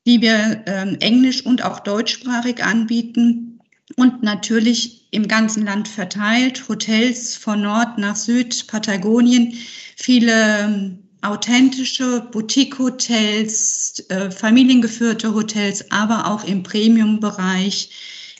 die 0.05 0.21
wir 0.21 0.63
äh, 0.65 0.93
englisch 0.99 1.45
und 1.45 1.63
auch 1.63 1.79
deutschsprachig 1.79 2.63
anbieten 2.63 3.59
und 3.95 4.23
natürlich 4.23 5.07
im 5.11 5.27
ganzen 5.27 5.65
Land 5.65 5.87
verteilt, 5.87 6.67
Hotels 6.69 7.35
von 7.35 7.61
Nord 7.61 7.97
nach 7.97 8.15
Süd, 8.15 8.67
Patagonien, 8.67 9.53
viele 9.97 10.59
ähm, 10.59 10.99
authentische 11.21 12.27
Boutique-Hotels, 12.31 14.05
äh, 14.09 14.31
familiengeführte 14.31 15.33
Hotels, 15.33 15.89
aber 15.91 16.27
auch 16.27 16.43
im 16.43 16.63
Premium-Bereich 16.63 17.89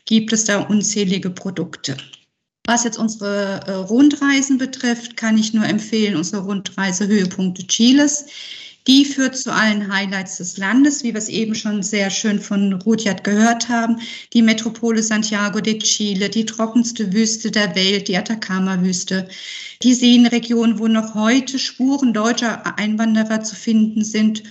gibt 0.05 0.33
es 0.33 0.45
da 0.45 0.61
unzählige 0.61 1.29
Produkte. 1.29 1.97
Was 2.65 2.83
jetzt 2.83 2.97
unsere 2.97 3.61
äh, 3.67 3.71
Rundreisen 3.71 4.57
betrifft, 4.57 5.17
kann 5.17 5.37
ich 5.37 5.53
nur 5.53 5.65
empfehlen, 5.65 6.15
unsere 6.15 6.43
Rundreise 6.43 7.07
Höhepunkte 7.07 7.65
Chiles. 7.67 8.25
Die 8.87 9.05
führt 9.05 9.37
zu 9.37 9.53
allen 9.53 9.93
Highlights 9.93 10.37
des 10.37 10.57
Landes, 10.57 11.03
wie 11.03 11.13
wir 11.13 11.19
es 11.19 11.29
eben 11.29 11.53
schon 11.53 11.83
sehr 11.83 12.09
schön 12.09 12.39
von 12.39 12.73
Rudyard 12.73 13.23
gehört 13.23 13.69
haben. 13.69 13.99
Die 14.33 14.41
Metropole 14.41 15.03
Santiago 15.03 15.59
de 15.59 15.77
Chile, 15.77 16.29
die 16.29 16.45
trockenste 16.45 17.13
Wüste 17.13 17.51
der 17.51 17.75
Welt, 17.75 18.07
die 18.07 18.17
Atacama-Wüste. 18.17 19.27
Die 19.83 19.93
Seenregion, 19.93 20.79
wo 20.79 20.87
noch 20.87 21.13
heute 21.13 21.59
Spuren 21.59 22.13
deutscher 22.13 22.77
Einwanderer 22.77 23.43
zu 23.43 23.55
finden 23.55 24.03
sind 24.03 24.41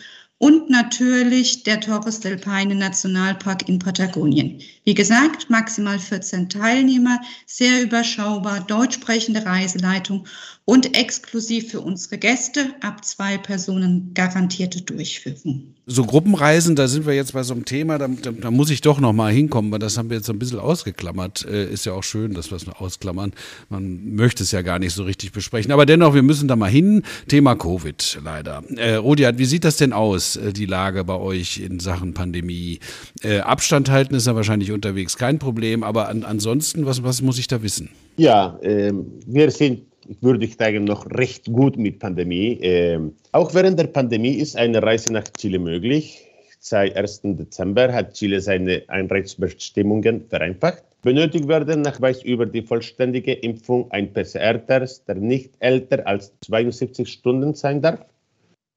und 0.40 0.70
natürlich 0.70 1.64
der 1.64 1.80
Torres 1.80 2.20
del 2.20 2.38
Paine 2.38 2.74
Nationalpark 2.74 3.68
in 3.68 3.78
Patagonien. 3.78 4.58
Wie 4.84 4.94
gesagt, 4.94 5.50
maximal 5.50 5.98
14 5.98 6.48
Teilnehmer, 6.48 7.20
sehr 7.46 7.82
überschaubar, 7.82 8.60
deutsch 8.60 8.94
sprechende 8.94 9.44
Reiseleitung 9.44 10.26
und 10.70 10.96
exklusiv 10.96 11.72
für 11.72 11.80
unsere 11.80 12.16
Gäste 12.16 12.60
ab 12.80 13.04
zwei 13.04 13.38
Personen 13.38 14.12
garantierte 14.14 14.80
Durchführung. 14.82 15.74
So 15.86 16.04
Gruppenreisen, 16.04 16.76
da 16.76 16.86
sind 16.86 17.06
wir 17.06 17.14
jetzt 17.14 17.32
bei 17.32 17.42
so 17.42 17.54
einem 17.54 17.64
Thema, 17.64 17.98
da, 17.98 18.06
da, 18.06 18.30
da 18.30 18.52
muss 18.52 18.70
ich 18.70 18.80
doch 18.80 19.00
noch 19.00 19.12
mal 19.12 19.32
hinkommen, 19.32 19.72
weil 19.72 19.80
das 19.80 19.98
haben 19.98 20.10
wir 20.10 20.18
jetzt 20.18 20.26
so 20.26 20.32
ein 20.32 20.38
bisschen 20.38 20.60
ausgeklammert. 20.60 21.44
Äh, 21.44 21.72
ist 21.72 21.86
ja 21.86 21.92
auch 21.92 22.04
schön, 22.04 22.34
dass 22.34 22.52
wir 22.52 22.56
es 22.56 22.68
noch 22.68 22.80
ausklammern. 22.80 23.32
Man 23.68 24.14
möchte 24.14 24.44
es 24.44 24.52
ja 24.52 24.62
gar 24.62 24.78
nicht 24.78 24.94
so 24.94 25.02
richtig 25.02 25.32
besprechen. 25.32 25.72
Aber 25.72 25.86
dennoch, 25.86 26.14
wir 26.14 26.22
müssen 26.22 26.46
da 26.46 26.54
mal 26.54 26.70
hin. 26.70 27.02
Thema 27.26 27.56
Covid 27.56 28.20
leider. 28.22 28.62
Äh, 28.76 28.94
Rodiat, 28.94 29.38
wie 29.38 29.46
sieht 29.46 29.64
das 29.64 29.76
denn 29.76 29.92
aus, 29.92 30.36
äh, 30.36 30.52
die 30.52 30.66
Lage 30.66 31.02
bei 31.02 31.16
euch 31.16 31.58
in 31.58 31.80
Sachen 31.80 32.14
Pandemie? 32.14 32.78
Äh, 33.24 33.40
Abstand 33.40 33.90
halten 33.90 34.14
ist 34.14 34.28
ja 34.28 34.36
wahrscheinlich 34.36 34.70
unterwegs 34.70 35.16
kein 35.16 35.40
Problem, 35.40 35.82
aber 35.82 36.08
an, 36.08 36.22
ansonsten, 36.22 36.86
was, 36.86 37.02
was 37.02 37.22
muss 37.22 37.40
ich 37.40 37.48
da 37.48 37.60
wissen? 37.64 37.88
Ja, 38.16 38.56
ähm, 38.62 39.06
wir 39.26 39.50
sind 39.50 39.89
würde 40.20 40.44
ich 40.44 40.56
sagen, 40.56 40.84
noch 40.84 41.06
recht 41.10 41.46
gut 41.52 41.76
mit 41.76 41.98
Pandemie. 42.00 42.58
Ähm, 42.62 43.14
auch 43.32 43.54
während 43.54 43.78
der 43.78 43.86
Pandemie 43.86 44.34
ist 44.34 44.56
eine 44.56 44.82
Reise 44.82 45.12
nach 45.12 45.24
Chile 45.38 45.58
möglich. 45.58 46.26
Seit 46.58 46.96
1. 46.96 47.22
Dezember 47.22 47.92
hat 47.92 48.14
Chile 48.14 48.40
seine 48.40 48.82
Einreisebestimmungen 48.88 50.26
vereinfacht. 50.28 50.84
Benötigt 51.02 51.48
werden 51.48 51.80
Nachweis 51.80 52.22
über 52.22 52.44
die 52.44 52.60
vollständige 52.60 53.32
Impfung 53.32 53.90
ein 53.90 54.12
PCR-Test, 54.12 55.08
der 55.08 55.14
nicht 55.14 55.54
älter 55.60 56.06
als 56.06 56.34
72 56.44 57.08
Stunden 57.08 57.54
sein 57.54 57.80
darf. 57.80 58.04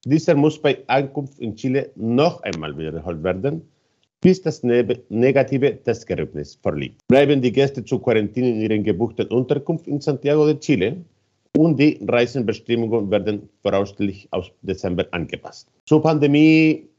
Dieser 0.05 0.35
muss 0.35 0.61
bei 0.61 0.77
Ankunft 0.87 1.39
in 1.39 1.55
Chile 1.55 1.89
noch 1.95 2.41
einmal 2.43 2.77
wiederholt 2.77 3.23
werden, 3.23 3.61
bis 4.21 4.41
das 4.41 4.63
ne-, 4.63 5.01
negative 5.09 5.83
Testergebnis 5.83 6.57
vorliegt. 6.61 7.01
Bleiben 7.07 7.41
die 7.41 7.51
Gäste 7.51 7.83
zur 7.83 8.01
Quarantäne 8.01 8.49
in 8.49 8.61
ihren 8.61 8.83
gebuchten 8.83 9.27
Unterkunft 9.27 9.87
in 9.87 9.99
Santiago 9.99 10.45
de 10.45 10.59
Chile, 10.59 11.03
und 11.63 11.79
die 11.79 11.97
Reisenbestimmungen 12.05 13.09
werden 13.09 13.49
voraussichtlich 13.61 14.27
aus 14.31 14.51
Dezember 14.61 15.05
angepasst. 15.11 15.69
Zur 15.85 16.01
Pandemie 16.01 16.89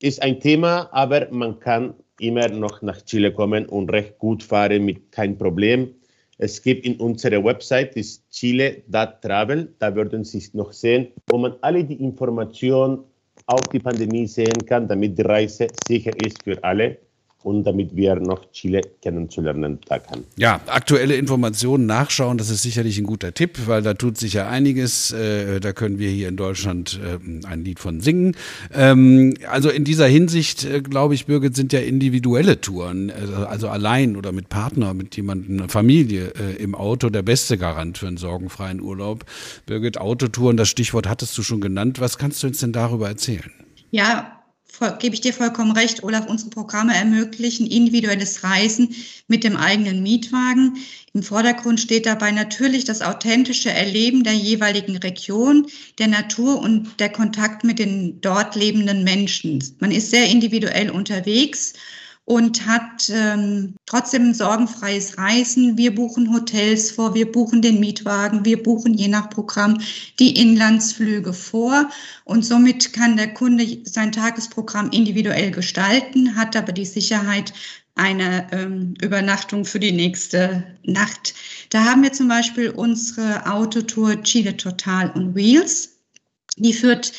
ist 0.00 0.22
ein 0.22 0.40
Thema, 0.40 0.88
aber 0.92 1.28
man 1.30 1.60
kann 1.60 1.92
immer 2.20 2.48
noch 2.48 2.80
nach 2.80 3.02
Chile 3.02 3.32
kommen 3.32 3.66
und 3.66 3.92
recht 3.92 4.18
gut 4.18 4.42
fahren 4.42 4.84
mit 4.86 5.12
kein 5.12 5.36
Problem. 5.36 5.94
Es 6.38 6.62
gibt 6.62 6.86
in 6.86 6.96
unserer 6.96 7.44
Website 7.44 7.96
ist 7.96 8.28
chile.travel, 8.30 9.74
da 9.78 9.94
würden 9.94 10.24
Sie 10.24 10.42
noch 10.54 10.72
sehen, 10.72 11.08
wo 11.28 11.36
man 11.36 11.54
alle 11.60 11.84
die 11.84 12.02
Informationen 12.02 13.04
auf 13.46 13.60
die 13.72 13.78
Pandemie 13.78 14.26
sehen 14.26 14.64
kann, 14.66 14.88
damit 14.88 15.18
die 15.18 15.22
Reise 15.22 15.66
sicher 15.86 16.12
ist 16.24 16.42
für 16.42 16.62
alle 16.64 16.98
und 17.44 17.64
damit 17.64 17.94
wir 17.94 18.16
noch 18.16 18.50
Chile 18.52 18.80
kennenzulernen 19.02 19.78
da 19.86 19.98
kann. 19.98 20.24
Ja, 20.36 20.60
aktuelle 20.66 21.14
Informationen 21.14 21.84
nachschauen, 21.84 22.38
das 22.38 22.48
ist 22.48 22.62
sicherlich 22.62 22.98
ein 22.98 23.04
guter 23.04 23.34
Tipp, 23.34 23.58
weil 23.66 23.82
da 23.82 23.92
tut 23.92 24.16
sich 24.16 24.32
ja 24.32 24.48
einiges. 24.48 25.12
Äh, 25.12 25.60
da 25.60 25.74
können 25.74 25.98
wir 25.98 26.08
hier 26.08 26.28
in 26.28 26.38
Deutschland 26.38 26.98
äh, 27.04 27.18
ein 27.46 27.62
Lied 27.64 27.78
von 27.78 28.00
singen. 28.00 28.34
Ähm, 28.72 29.34
also 29.50 29.68
in 29.68 29.84
dieser 29.84 30.06
Hinsicht, 30.06 30.64
äh, 30.64 30.80
glaube 30.80 31.14
ich, 31.14 31.26
Birgit, 31.26 31.54
sind 31.54 31.74
ja 31.74 31.80
individuelle 31.80 32.62
Touren, 32.62 33.10
also, 33.10 33.34
also 33.34 33.68
allein 33.68 34.16
oder 34.16 34.32
mit 34.32 34.48
Partner, 34.48 34.94
mit 34.94 35.14
jemandem, 35.14 35.58
einer 35.58 35.68
Familie 35.68 36.32
äh, 36.40 36.62
im 36.62 36.74
Auto 36.74 37.10
der 37.10 37.22
beste 37.22 37.58
Garant 37.58 37.98
für 37.98 38.06
einen 38.08 38.16
sorgenfreien 38.16 38.80
Urlaub. 38.80 39.26
Birgit, 39.66 39.98
Autotouren, 39.98 40.56
das 40.56 40.70
Stichwort 40.70 41.06
hattest 41.06 41.36
du 41.36 41.42
schon 41.42 41.60
genannt. 41.60 42.00
Was 42.00 42.16
kannst 42.16 42.42
du 42.42 42.46
uns 42.46 42.60
denn 42.60 42.72
darüber 42.72 43.06
erzählen? 43.08 43.52
Ja, 43.90 44.33
gebe 44.98 45.14
ich 45.14 45.20
dir 45.20 45.32
vollkommen 45.32 45.72
recht, 45.72 46.02
Olaf, 46.02 46.26
unsere 46.26 46.50
Programme 46.50 46.94
ermöglichen 46.94 47.66
individuelles 47.66 48.44
Reisen 48.44 48.94
mit 49.28 49.44
dem 49.44 49.56
eigenen 49.56 50.02
Mietwagen. 50.02 50.78
Im 51.12 51.22
Vordergrund 51.22 51.80
steht 51.80 52.06
dabei 52.06 52.30
natürlich 52.30 52.84
das 52.84 53.02
authentische 53.02 53.70
Erleben 53.70 54.24
der 54.24 54.34
jeweiligen 54.34 54.96
Region, 54.96 55.66
der 55.98 56.08
Natur 56.08 56.60
und 56.60 57.00
der 57.00 57.10
Kontakt 57.10 57.64
mit 57.64 57.78
den 57.78 58.20
dort 58.20 58.56
lebenden 58.56 59.04
Menschen. 59.04 59.62
Man 59.80 59.90
ist 59.90 60.10
sehr 60.10 60.28
individuell 60.28 60.90
unterwegs 60.90 61.74
und 62.26 62.66
hat 62.66 63.10
ähm, 63.10 63.74
trotzdem 63.86 64.32
sorgenfreies 64.32 65.18
Reisen. 65.18 65.76
Wir 65.76 65.94
buchen 65.94 66.32
Hotels 66.32 66.90
vor, 66.90 67.14
wir 67.14 67.30
buchen 67.30 67.60
den 67.60 67.80
Mietwagen, 67.80 68.44
wir 68.44 68.62
buchen 68.62 68.94
je 68.94 69.08
nach 69.08 69.28
Programm 69.28 69.80
die 70.18 70.40
Inlandsflüge 70.40 71.32
vor 71.34 71.90
und 72.24 72.44
somit 72.44 72.92
kann 72.92 73.16
der 73.16 73.34
Kunde 73.34 73.66
sein 73.84 74.12
Tagesprogramm 74.12 74.90
individuell 74.90 75.50
gestalten, 75.50 76.34
hat 76.34 76.56
aber 76.56 76.72
die 76.72 76.86
Sicherheit 76.86 77.52
eine 77.94 78.48
ähm, 78.52 78.94
Übernachtung 79.00 79.64
für 79.64 79.78
die 79.78 79.92
nächste 79.92 80.64
Nacht. 80.82 81.34
Da 81.70 81.84
haben 81.84 82.02
wir 82.02 82.12
zum 82.12 82.28
Beispiel 82.28 82.70
unsere 82.70 83.46
Autotour 83.46 84.22
Chile 84.22 84.56
Total 84.56 85.12
on 85.14 85.34
Wheels. 85.34 85.90
Die 86.56 86.72
führt 86.72 87.12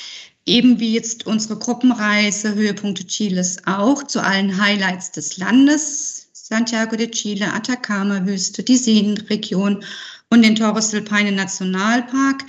eben 0.45 0.79
wie 0.79 0.93
jetzt 0.93 1.25
unsere 1.25 1.57
Gruppenreise 1.57 2.55
Höhepunkte 2.55 3.05
Chiles 3.05 3.57
auch 3.65 4.03
zu 4.03 4.21
allen 4.21 4.61
Highlights 4.61 5.11
des 5.11 5.37
Landes, 5.37 6.29
Santiago 6.33 6.95
de 6.95 7.09
Chile, 7.09 7.51
Atacama-Wüste, 7.51 8.63
die 8.63 8.77
Seenregion 8.77 9.83
und 10.29 10.43
den 10.43 10.55
Torres 10.55 10.91
del 10.91 11.01
Paine 11.01 11.31
Nationalpark. 11.31 12.43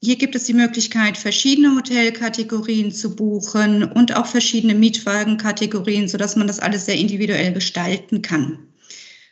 Hier 0.00 0.16
gibt 0.16 0.36
es 0.36 0.44
die 0.44 0.54
Möglichkeit, 0.54 1.16
verschiedene 1.16 1.74
Hotelkategorien 1.74 2.92
zu 2.92 3.16
buchen 3.16 3.82
und 3.82 4.14
auch 4.14 4.26
verschiedene 4.26 4.74
Mietwagenkategorien, 4.74 6.08
sodass 6.08 6.36
man 6.36 6.46
das 6.46 6.60
alles 6.60 6.86
sehr 6.86 6.96
individuell 6.96 7.52
gestalten 7.52 8.22
kann. 8.22 8.58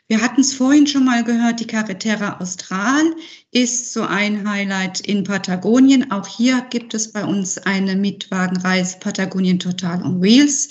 Wir 0.07 0.21
hatten 0.21 0.43
es 0.43 0.53
vorhin 0.53 0.87
schon 0.87 1.07
mal 1.07 1.25
gehört, 1.25 1.61
die 1.61 1.67
Carretera 1.67 2.39
Austral 2.39 3.15
ist 3.53 3.95
so 3.95 4.03
ein 4.03 4.47
Highlight 4.47 5.01
in 5.01 5.25
Patagonien. 5.25 6.11
Auch 6.11 6.27
hier 6.27 6.61
gibt 6.69 6.93
es 6.93 7.11
bei 7.11 7.25
uns 7.25 7.57
eine 7.57 7.97
Mietwagenreise 7.97 8.99
Patagonien 8.99 9.59
Total 9.59 10.03
on 10.03 10.21
Wheels. 10.21 10.69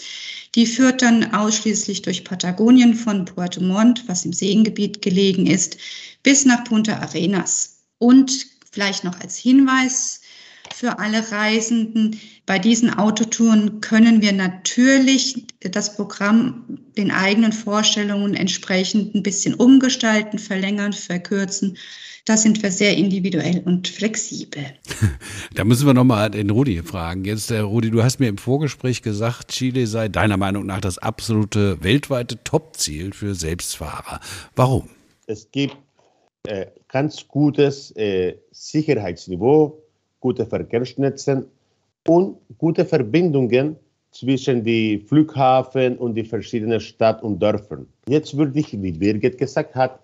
Die 0.54 0.68
führt 0.68 1.02
dann 1.02 1.34
ausschließlich 1.34 2.04
durch 2.04 2.24
Patagonien 2.24 2.94
von 2.94 3.26
Puerto 3.26 3.60
Montt, 3.60 4.04
was 4.08 4.24
im 4.24 4.34
Seengebiet 4.34 5.02
gelegen 5.02 5.48
ist, 5.48 5.78
bis 6.22 6.46
nach 6.46 6.64
Punta 6.64 6.98
Arenas. 7.00 7.82
Und 7.98 8.46
vielleicht 8.72 9.04
noch 9.04 9.20
als 9.20 9.36
Hinweis, 9.36 10.22
für 10.74 11.00
alle 11.00 11.32
Reisenden. 11.32 12.20
Bei 12.46 12.60
diesen 12.60 12.94
Autotouren 12.94 13.80
können 13.80 14.22
wir 14.22 14.34
natürlich 14.34 15.46
das 15.62 15.96
Programm 15.96 16.66
den 16.98 17.10
eigenen 17.10 17.54
Vorstellungen 17.54 18.34
entsprechend 18.34 19.16
ein 19.16 19.24
bisschen 19.24 19.54
umgestalten, 19.54 20.40
verlängern, 20.40 20.92
verkürzen. 20.92 21.78
Da 22.26 22.36
sind 22.36 22.62
wir 22.62 22.72
sehr 22.72 22.98
individuell 22.98 23.62
und 23.66 23.88
flexibel. 23.88 24.66
Da 25.56 25.64
müssen 25.64 25.86
wir 25.86 25.94
nochmal 25.94 26.32
den 26.32 26.50
Rudi 26.50 26.82
fragen. 26.82 27.26
Jetzt, 27.26 27.52
der 27.52 27.64
Rudi, 27.64 27.92
du 27.92 28.02
hast 28.02 28.20
mir 28.20 28.28
im 28.28 28.40
Vorgespräch 28.40 29.04
gesagt, 29.04 29.50
Chile 29.50 29.86
sei 29.86 30.10
deiner 30.10 30.38
Meinung 30.38 30.66
nach 30.66 30.82
das 30.82 30.98
absolute 30.98 31.84
weltweite 31.84 32.44
Topziel 32.44 33.14
für 33.14 33.36
Selbstfahrer. 33.36 34.20
Warum? 34.56 34.90
Es 35.28 35.52
gibt 35.52 35.78
äh, 36.48 36.66
ganz 36.88 37.28
gutes 37.28 37.92
äh, 37.92 38.38
Sicherheitsniveau 38.52 39.84
gute 40.24 40.46
Verkehrsnetze 40.46 41.50
und 42.08 42.38
gute 42.58 42.86
Verbindungen 42.86 43.76
zwischen 44.12 44.64
die 44.64 45.00
Flughafen 45.08 45.98
und 45.98 46.16
die 46.16 46.24
verschiedenen 46.24 46.80
Städten 46.80 47.26
und 47.26 47.40
Dörfern. 47.42 47.88
Jetzt 48.08 48.38
würde 48.38 48.60
ich, 48.60 48.72
wie 48.82 48.92
Birgit 48.92 49.38
gesagt 49.38 49.74
hat, 49.76 50.00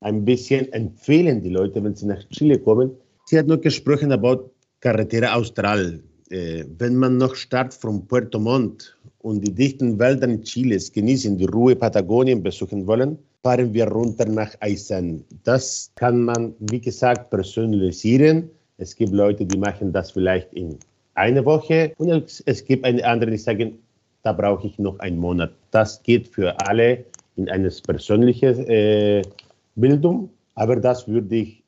ein 0.00 0.24
bisschen 0.24 0.72
empfehlen, 0.72 1.42
die 1.42 1.50
Leute, 1.50 1.82
wenn 1.84 1.94
sie 1.94 2.06
nach 2.06 2.26
Chile 2.30 2.58
kommen. 2.58 2.90
Sie 3.26 3.38
hat 3.38 3.46
noch 3.46 3.60
gesprochen 3.60 4.12
über 4.12 4.48
Carretera 4.80 5.34
Austral. 5.34 6.00
Äh, 6.30 6.64
wenn 6.78 6.96
man 6.96 7.18
noch 7.18 7.34
startet 7.34 7.74
von 7.74 8.06
Puerto 8.06 8.38
Montt 8.38 8.96
und 9.18 9.46
die 9.46 9.52
dichten 9.52 9.98
Wälder 9.98 10.40
Chiles 10.40 10.90
genießen, 10.90 11.36
die 11.36 11.44
Ruhe 11.46 11.76
Patagonien 11.76 12.42
besuchen 12.42 12.86
wollen, 12.86 13.18
fahren 13.42 13.74
wir 13.74 13.88
runter 13.88 14.26
nach 14.26 14.54
Aysén. 14.60 15.22
Das 15.44 15.90
kann 15.96 16.22
man, 16.22 16.54
wie 16.60 16.80
gesagt, 16.80 17.28
personalisieren 17.28 18.48
es 18.80 18.96
gibt 18.96 19.12
Leute, 19.12 19.44
die 19.44 19.58
machen 19.58 19.92
das 19.92 20.12
vielleicht 20.12 20.54
in 20.54 20.78
einer 21.20 21.44
Woche 21.44 21.92
und 21.98 22.42
es 22.46 22.64
gibt 22.64 22.84
eine 22.84 23.04
andere, 23.04 23.30
die 23.30 23.36
sagen, 23.36 23.78
da 24.22 24.32
brauche 24.32 24.66
ich 24.66 24.78
noch 24.78 24.98
einen 24.98 25.18
Monat. 25.18 25.52
Das 25.70 26.02
geht 26.02 26.28
für 26.28 26.58
alle 26.66 27.04
in 27.36 27.48
eine 27.48 27.70
persönliche 27.86 28.48
äh, 28.68 29.22
Bildung, 29.74 30.30
aber 30.54 30.76
das 30.76 31.06
würde 31.06 31.36
ich 31.36 31.62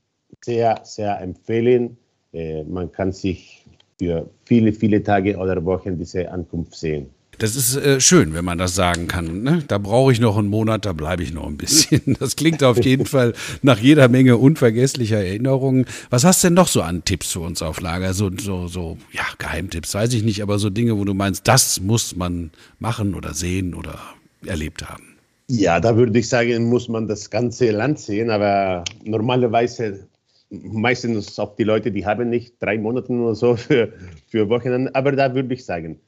sehr, 0.44 0.80
sehr 0.82 1.20
empfehlen. 1.20 1.96
Äh, 2.32 2.64
man 2.64 2.90
kann 2.90 3.12
sich 3.12 3.64
für 3.98 4.28
viele, 4.44 4.72
viele 4.72 5.02
Tage 5.02 5.36
oder 5.36 5.64
Wochen 5.64 5.98
diese 5.98 6.30
Ankunft 6.30 6.74
sehen. 6.74 7.10
Das 7.38 7.56
ist 7.56 7.76
äh, 7.76 8.00
schön, 8.00 8.34
wenn 8.34 8.44
man 8.44 8.58
das 8.58 8.74
sagen 8.74 9.08
kann. 9.08 9.42
Ne? 9.42 9.64
Da 9.66 9.78
brauche 9.78 10.12
ich 10.12 10.20
noch 10.20 10.36
einen 10.36 10.48
Monat, 10.48 10.84
da 10.84 10.92
bleibe 10.92 11.22
ich 11.22 11.32
noch 11.32 11.46
ein 11.46 11.56
bisschen. 11.56 12.16
Das 12.20 12.36
klingt 12.36 12.62
auf 12.62 12.84
jeden 12.84 13.06
Fall 13.06 13.32
nach 13.62 13.78
jeder 13.78 14.08
Menge 14.08 14.36
unvergesslicher 14.36 15.18
Erinnerungen. 15.18 15.86
Was 16.10 16.24
hast 16.24 16.44
denn 16.44 16.54
noch 16.54 16.68
so 16.68 16.82
an 16.82 17.04
Tipps 17.04 17.32
für 17.32 17.40
uns 17.40 17.62
auf 17.62 17.80
Lager? 17.80 18.12
So, 18.14 18.30
so, 18.38 18.68
so, 18.68 18.98
ja, 19.12 19.24
Geheimtipps, 19.38 19.94
weiß 19.94 20.12
ich 20.14 20.22
nicht, 20.22 20.42
aber 20.42 20.58
so 20.58 20.70
Dinge, 20.70 20.98
wo 20.98 21.04
du 21.04 21.14
meinst, 21.14 21.48
das 21.48 21.80
muss 21.80 22.14
man 22.14 22.50
machen 22.78 23.14
oder 23.14 23.34
sehen 23.34 23.74
oder 23.74 23.98
erlebt 24.44 24.88
haben. 24.88 25.16
Ja, 25.48 25.80
da 25.80 25.96
würde 25.96 26.18
ich 26.18 26.28
sagen, 26.28 26.64
muss 26.68 26.88
man 26.88 27.08
das 27.08 27.30
ganze 27.30 27.70
Land 27.70 27.98
sehen, 27.98 28.30
aber 28.30 28.84
normalerweise 29.04 30.06
meistens 30.50 31.38
auch 31.38 31.56
die 31.56 31.64
Leute, 31.64 31.90
die 31.90 32.06
haben 32.06 32.28
nicht 32.28 32.54
drei 32.60 32.78
Monate 32.78 33.12
oder 33.12 33.34
so 33.34 33.56
für, 33.56 33.92
für 34.28 34.48
Wochenende, 34.48 34.94
aber 34.94 35.12
da 35.12 35.34
würde 35.34 35.52
ich 35.54 35.64
sagen, 35.64 35.98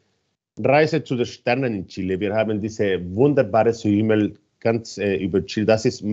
Reise 0.62 1.02
zu 1.02 1.16
den 1.16 1.26
Sternen 1.26 1.74
in 1.74 1.88
Chile. 1.88 2.20
Wir 2.20 2.34
haben 2.34 2.60
diese 2.60 3.00
wunderbare 3.14 3.72
Himmel 3.72 4.34
ganz 4.60 4.98
äh, 4.98 5.16
über 5.16 5.44
Chile. 5.44 5.66
Das 5.66 5.84
ist 5.84 6.04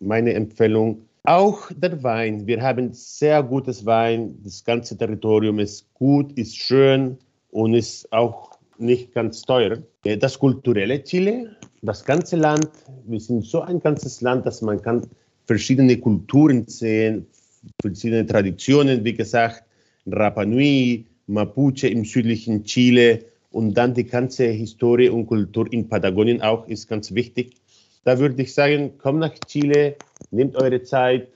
meine 0.00 0.32
Empfehlung. 0.32 1.02
Auch 1.24 1.70
der 1.76 2.02
Wein. 2.02 2.46
Wir 2.46 2.62
haben 2.62 2.92
sehr 2.92 3.42
gutes 3.42 3.84
Wein. 3.84 4.34
Das 4.42 4.64
ganze 4.64 4.96
Territorium 4.96 5.58
ist 5.58 5.92
gut, 5.94 6.32
ist 6.32 6.56
schön 6.56 7.18
und 7.50 7.74
ist 7.74 8.10
auch 8.12 8.58
nicht 8.78 9.12
ganz 9.12 9.42
teuer. 9.42 9.78
Äh, 10.04 10.16
das 10.16 10.38
kulturelle 10.38 11.04
Chile, 11.04 11.54
das 11.82 12.04
ganze 12.04 12.36
Land. 12.36 12.70
Wir 13.06 13.20
sind 13.20 13.44
so 13.44 13.60
ein 13.60 13.78
ganzes 13.78 14.20
Land, 14.22 14.46
dass 14.46 14.62
man 14.62 14.80
kann 14.80 15.06
verschiedene 15.46 15.98
Kulturen 15.98 16.66
sehen, 16.66 17.26
verschiedene 17.80 18.24
Traditionen, 18.24 19.04
wie 19.04 19.14
gesagt, 19.14 19.64
Rapa 20.06 20.44
Nui, 20.44 21.04
Mapuche 21.26 21.88
im 21.88 22.04
südlichen 22.04 22.64
Chile 22.64 23.24
und 23.52 23.74
dann 23.74 23.94
die 23.94 24.06
ganze 24.06 24.46
Historie 24.46 25.08
und 25.08 25.26
Kultur 25.26 25.72
in 25.72 25.88
Patagonien 25.88 26.42
auch 26.42 26.66
ist 26.66 26.88
ganz 26.88 27.14
wichtig. 27.14 27.54
Da 28.04 28.18
würde 28.18 28.42
ich 28.42 28.54
sagen, 28.54 28.98
kommt 28.98 29.20
nach 29.20 29.34
Chile, 29.46 29.96
nehmt 30.30 30.56
eure 30.56 30.82
Zeit, 30.82 31.28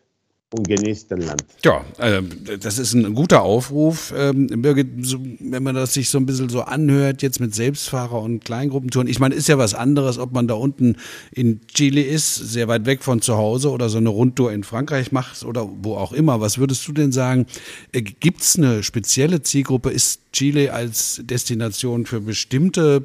und 0.57 0.69
genießt 0.69 1.11
das 1.11 1.25
Land. 1.25 1.45
Ja, 1.65 1.85
äh, 1.99 2.23
das 2.59 2.79
ist 2.79 2.95
ein 2.95 3.15
guter 3.15 3.43
Aufruf. 3.43 4.13
Ähm, 4.17 4.47
Birgit, 4.63 4.89
so, 5.05 5.19
wenn 5.41 5.63
man 5.63 5.75
das 5.75 5.95
sich 5.95 6.09
so 6.09 6.19
ein 6.19 6.27
bisschen 6.27 6.49
so 6.49 6.63
anhört, 6.63 7.23
jetzt 7.23 7.41
mit 7.41 7.55
Selbstfahrer 7.55 8.21
und 8.21 8.45
Kleingruppentouren. 8.45 9.09
Ich 9.09 9.19
meine, 9.19 9.35
ist 9.35 9.49
ja 9.49 9.59
was 9.59 9.75
anderes, 9.75 10.19
ob 10.19 10.33
man 10.33 10.49
da 10.49 10.55
unten 10.55 10.97
in 11.33 11.61
Chile 11.69 12.03
ist, 12.03 12.35
sehr 12.35 12.69
weit 12.69 12.87
weg 12.87 13.03
von 13.03 13.21
zu 13.21 13.37
Hause 13.37 13.71
oder 13.71 13.89
so 13.89 13.99
eine 13.99 14.09
Rundtour 14.09 14.53
in 14.53 14.65
Frankreich 14.65 15.13
macht 15.13 15.45
oder 15.45 15.69
wo 15.83 15.97
auch 15.97 16.13
immer. 16.13 16.41
Was 16.41 16.59
würdest 16.59 16.87
du 16.89 16.93
denn 16.93 17.13
sagen? 17.13 17.47
Äh, 17.93 18.03
Gibt 18.03 18.43
es 18.43 18.57
eine 18.57 18.83
spezielle 18.83 19.43
Zielgruppe? 19.43 19.91
Ist 19.91 20.21
Chile 20.33 20.73
als 20.73 21.21
Destination 21.25 22.07
für 22.07 22.21
bestimmte 22.21 23.05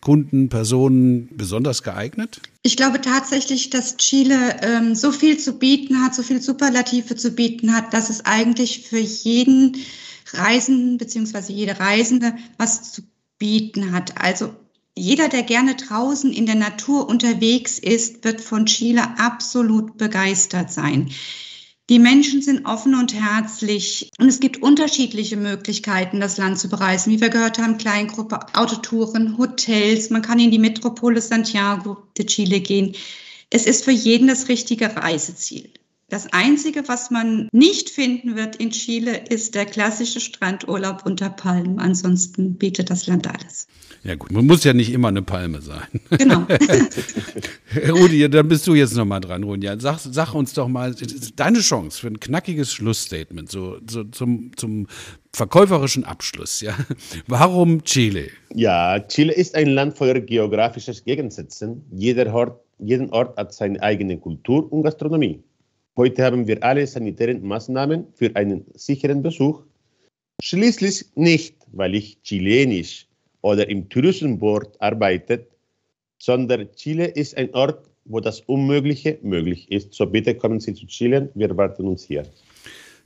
Kunden, 0.00 0.48
Personen 0.48 1.28
besonders 1.36 1.82
geeignet? 1.82 2.40
Ich 2.62 2.76
glaube 2.76 3.00
tatsächlich, 3.00 3.70
dass 3.70 3.96
Chile 3.96 4.56
ähm, 4.62 4.94
so 4.94 5.12
viel 5.12 5.38
zu 5.38 5.58
bieten 5.58 6.02
hat, 6.02 6.14
so 6.14 6.22
viel 6.22 6.42
Superlative 6.42 7.16
zu 7.16 7.30
bieten 7.30 7.74
hat, 7.74 7.94
dass 7.94 8.10
es 8.10 8.24
eigentlich 8.26 8.88
für 8.88 8.98
jeden 8.98 9.76
Reisenden 10.32 10.98
bzw. 10.98 11.52
jede 11.52 11.78
Reisende 11.78 12.34
was 12.58 12.92
zu 12.92 13.02
bieten 13.38 13.92
hat. 13.92 14.20
Also 14.20 14.54
jeder, 14.96 15.28
der 15.28 15.44
gerne 15.44 15.76
draußen 15.76 16.32
in 16.32 16.46
der 16.46 16.56
Natur 16.56 17.08
unterwegs 17.08 17.78
ist, 17.78 18.24
wird 18.24 18.40
von 18.40 18.66
Chile 18.66 19.18
absolut 19.18 19.96
begeistert 19.96 20.72
sein. 20.72 21.10
Die 21.88 21.98
Menschen 21.98 22.42
sind 22.42 22.66
offen 22.66 22.94
und 22.94 23.14
herzlich 23.14 24.10
und 24.18 24.28
es 24.28 24.40
gibt 24.40 24.62
unterschiedliche 24.62 25.38
Möglichkeiten, 25.38 26.20
das 26.20 26.36
Land 26.36 26.58
zu 26.58 26.68
bereisen. 26.68 27.10
Wie 27.10 27.20
wir 27.22 27.30
gehört 27.30 27.58
haben, 27.58 27.78
Kleingruppe, 27.78 28.40
Autotouren, 28.52 29.38
Hotels. 29.38 30.10
Man 30.10 30.20
kann 30.20 30.38
in 30.38 30.50
die 30.50 30.58
Metropole 30.58 31.22
Santiago 31.22 31.96
de 32.18 32.26
Chile 32.26 32.60
gehen. 32.60 32.94
Es 33.48 33.64
ist 33.64 33.84
für 33.84 33.92
jeden 33.92 34.28
das 34.28 34.48
richtige 34.48 34.94
Reiseziel. 34.96 35.70
Das 36.10 36.26
Einzige, 36.32 36.88
was 36.88 37.10
man 37.10 37.50
nicht 37.52 37.90
finden 37.90 38.34
wird 38.34 38.56
in 38.56 38.70
Chile, 38.70 39.24
ist 39.28 39.54
der 39.54 39.66
klassische 39.66 40.20
Strandurlaub 40.20 41.04
unter 41.04 41.28
Palmen. 41.28 41.78
Ansonsten 41.78 42.54
bietet 42.54 42.88
das 42.88 43.06
Land 43.06 43.26
alles. 43.26 43.66
Ja 44.04 44.14
gut, 44.14 44.32
man 44.32 44.46
muss 44.46 44.64
ja 44.64 44.72
nicht 44.72 44.90
immer 44.90 45.08
eine 45.08 45.20
Palme 45.20 45.60
sein. 45.60 45.86
Genau. 46.16 46.46
Rudi, 47.90 48.26
dann 48.30 48.48
bist 48.48 48.66
du 48.66 48.74
jetzt 48.74 48.96
nochmal 48.96 49.20
dran, 49.20 49.42
Rudi. 49.42 49.68
Sag, 49.80 49.98
sag, 49.98 50.32
uns 50.32 50.54
doch 50.54 50.66
mal, 50.66 50.94
deine 51.36 51.60
Chance 51.60 52.00
für 52.00 52.06
ein 52.06 52.18
knackiges 52.18 52.72
Schlussstatement, 52.72 53.50
so, 53.50 53.76
so 53.86 54.04
zum, 54.04 54.52
zum 54.56 54.86
verkäuferischen 55.34 56.04
Abschluss. 56.04 56.62
Ja. 56.62 56.74
Warum 57.26 57.84
Chile? 57.84 58.28
Ja, 58.54 58.98
Chile 59.00 59.34
ist 59.34 59.54
ein 59.54 59.66
Land 59.66 59.98
voller 59.98 60.20
geografischer 60.20 60.94
Gegensätze. 61.04 61.76
Jeder 61.90 62.32
Ort, 62.32 62.58
jeden 62.78 63.10
Ort 63.10 63.36
hat 63.36 63.52
seine 63.52 63.82
eigene 63.82 64.16
Kultur 64.16 64.72
und 64.72 64.84
Gastronomie. 64.84 65.42
Heute 65.98 66.22
haben 66.22 66.46
wir 66.46 66.62
alle 66.62 66.86
sanitären 66.86 67.44
Maßnahmen 67.44 68.06
für 68.14 68.30
einen 68.36 68.64
sicheren 68.74 69.20
Besuch. 69.20 69.64
Schließlich 70.40 71.06
nicht, 71.16 71.56
weil 71.72 71.96
ich 71.96 72.22
chilenisch 72.22 73.08
oder 73.40 73.68
im 73.68 73.88
Tourismusboard 73.88 74.80
arbeitet, 74.80 75.48
sondern 76.18 76.70
Chile 76.76 77.06
ist 77.06 77.36
ein 77.36 77.52
Ort, 77.52 77.90
wo 78.04 78.20
das 78.20 78.42
Unmögliche 78.42 79.18
möglich 79.22 79.72
ist. 79.72 79.92
So 79.92 80.06
bitte 80.06 80.36
kommen 80.36 80.60
Sie 80.60 80.72
zu 80.72 80.86
Chile, 80.86 81.32
wir 81.34 81.56
warten 81.56 81.88
uns 81.88 82.04
hier. 82.04 82.22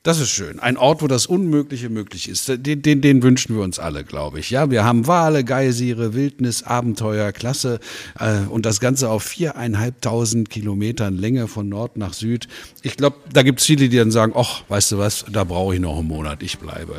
Das 0.05 0.19
ist 0.19 0.31
schön. 0.31 0.59
Ein 0.59 0.77
Ort, 0.77 1.01
wo 1.01 1.07
das 1.07 1.27
Unmögliche 1.27 1.89
möglich 1.89 2.29
ist. 2.29 2.49
Den, 2.49 2.83
den, 2.83 3.01
den 3.01 3.23
wünschen 3.23 3.55
wir 3.55 3.63
uns 3.63 3.79
alle, 3.79 4.03
glaube 4.03 4.41
ich. 4.41 4.51
Ja, 4.51 4.69
wir 4.69 4.83
haben 4.83 5.07
Wale, 5.07 5.45
Geysire, 5.45 6.13
Wildnis, 6.13 6.65
Abenteuer, 6.65 7.31
Klasse 7.31 7.79
äh, 8.19 8.39
und 8.51 8.67
das 8.67 8.81
Ganze 8.81 9.11
auf 9.11 9.23
viereinhalbtausend 9.23 10.51
Kilometern 10.51 11.17
Länge 11.17 11.47
von 11.47 11.69
Nord 11.69 11.97
nach 11.99 12.15
Süd. 12.15 12.49
Ich 12.83 12.97
glaube, 12.97 13.15
da 13.33 13.45
gibt 13.45 13.61
es 13.61 13.67
viele, 13.67 13.89
die 13.89 13.97
dann 13.97 14.11
sagen, 14.11 14.33
ach, 14.35 14.65
weißt 14.69 14.91
du 14.91 14.99
was, 14.99 15.25
da 15.31 15.45
brauche 15.45 15.77
ich 15.77 15.81
noch 15.81 15.97
einen 15.97 16.09
Monat, 16.09 16.43
ich 16.43 16.59
bleibe. 16.59 16.97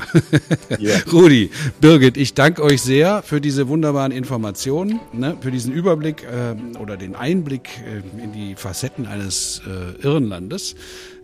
Yeah. 0.79 1.01
Rudi, 1.11 1.51
Birgit, 1.81 2.15
ich 2.15 2.35
danke 2.35 2.63
euch 2.63 2.81
sehr 2.81 3.21
für 3.21 3.41
diese 3.41 3.67
wunderbaren 3.67 4.13
Informationen, 4.13 5.01
ne, 5.11 5.35
für 5.41 5.51
diesen 5.51 5.73
Überblick 5.73 6.23
äh, 6.23 6.55
oder 6.79 6.95
den 6.95 7.17
Einblick 7.17 7.67
äh, 7.85 8.23
in 8.23 8.31
die 8.31 8.55
Facetten 8.55 9.07
eines 9.07 9.61
äh, 9.67 10.01
Irrenlandes. 10.01 10.75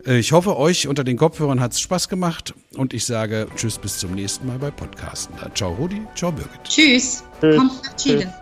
Äh, 0.05 0.19
ich 0.19 0.31
hoffe, 0.31 0.57
euch 0.57 0.87
unter 0.87 1.03
den 1.03 1.17
Kopfhörern 1.17 1.59
hat 1.59 1.73
es 1.73 1.79
Spaß 1.79 2.09
gemacht 2.09 2.53
und 2.75 2.93
ich 2.93 3.05
sage 3.05 3.47
Tschüss 3.55 3.77
bis 3.77 3.99
zum 3.99 4.13
nächsten 4.13 4.47
Mal 4.47 4.57
bei 4.59 4.71
Podcasten. 4.71 5.35
Ciao 5.55 5.73
Rudi, 5.73 6.01
ciao 6.15 6.31
Birgit. 6.31 6.63
Tschüss. 6.63 7.23
Kommt 7.41 7.83
nach 7.83 7.95
Chile. 7.95 8.33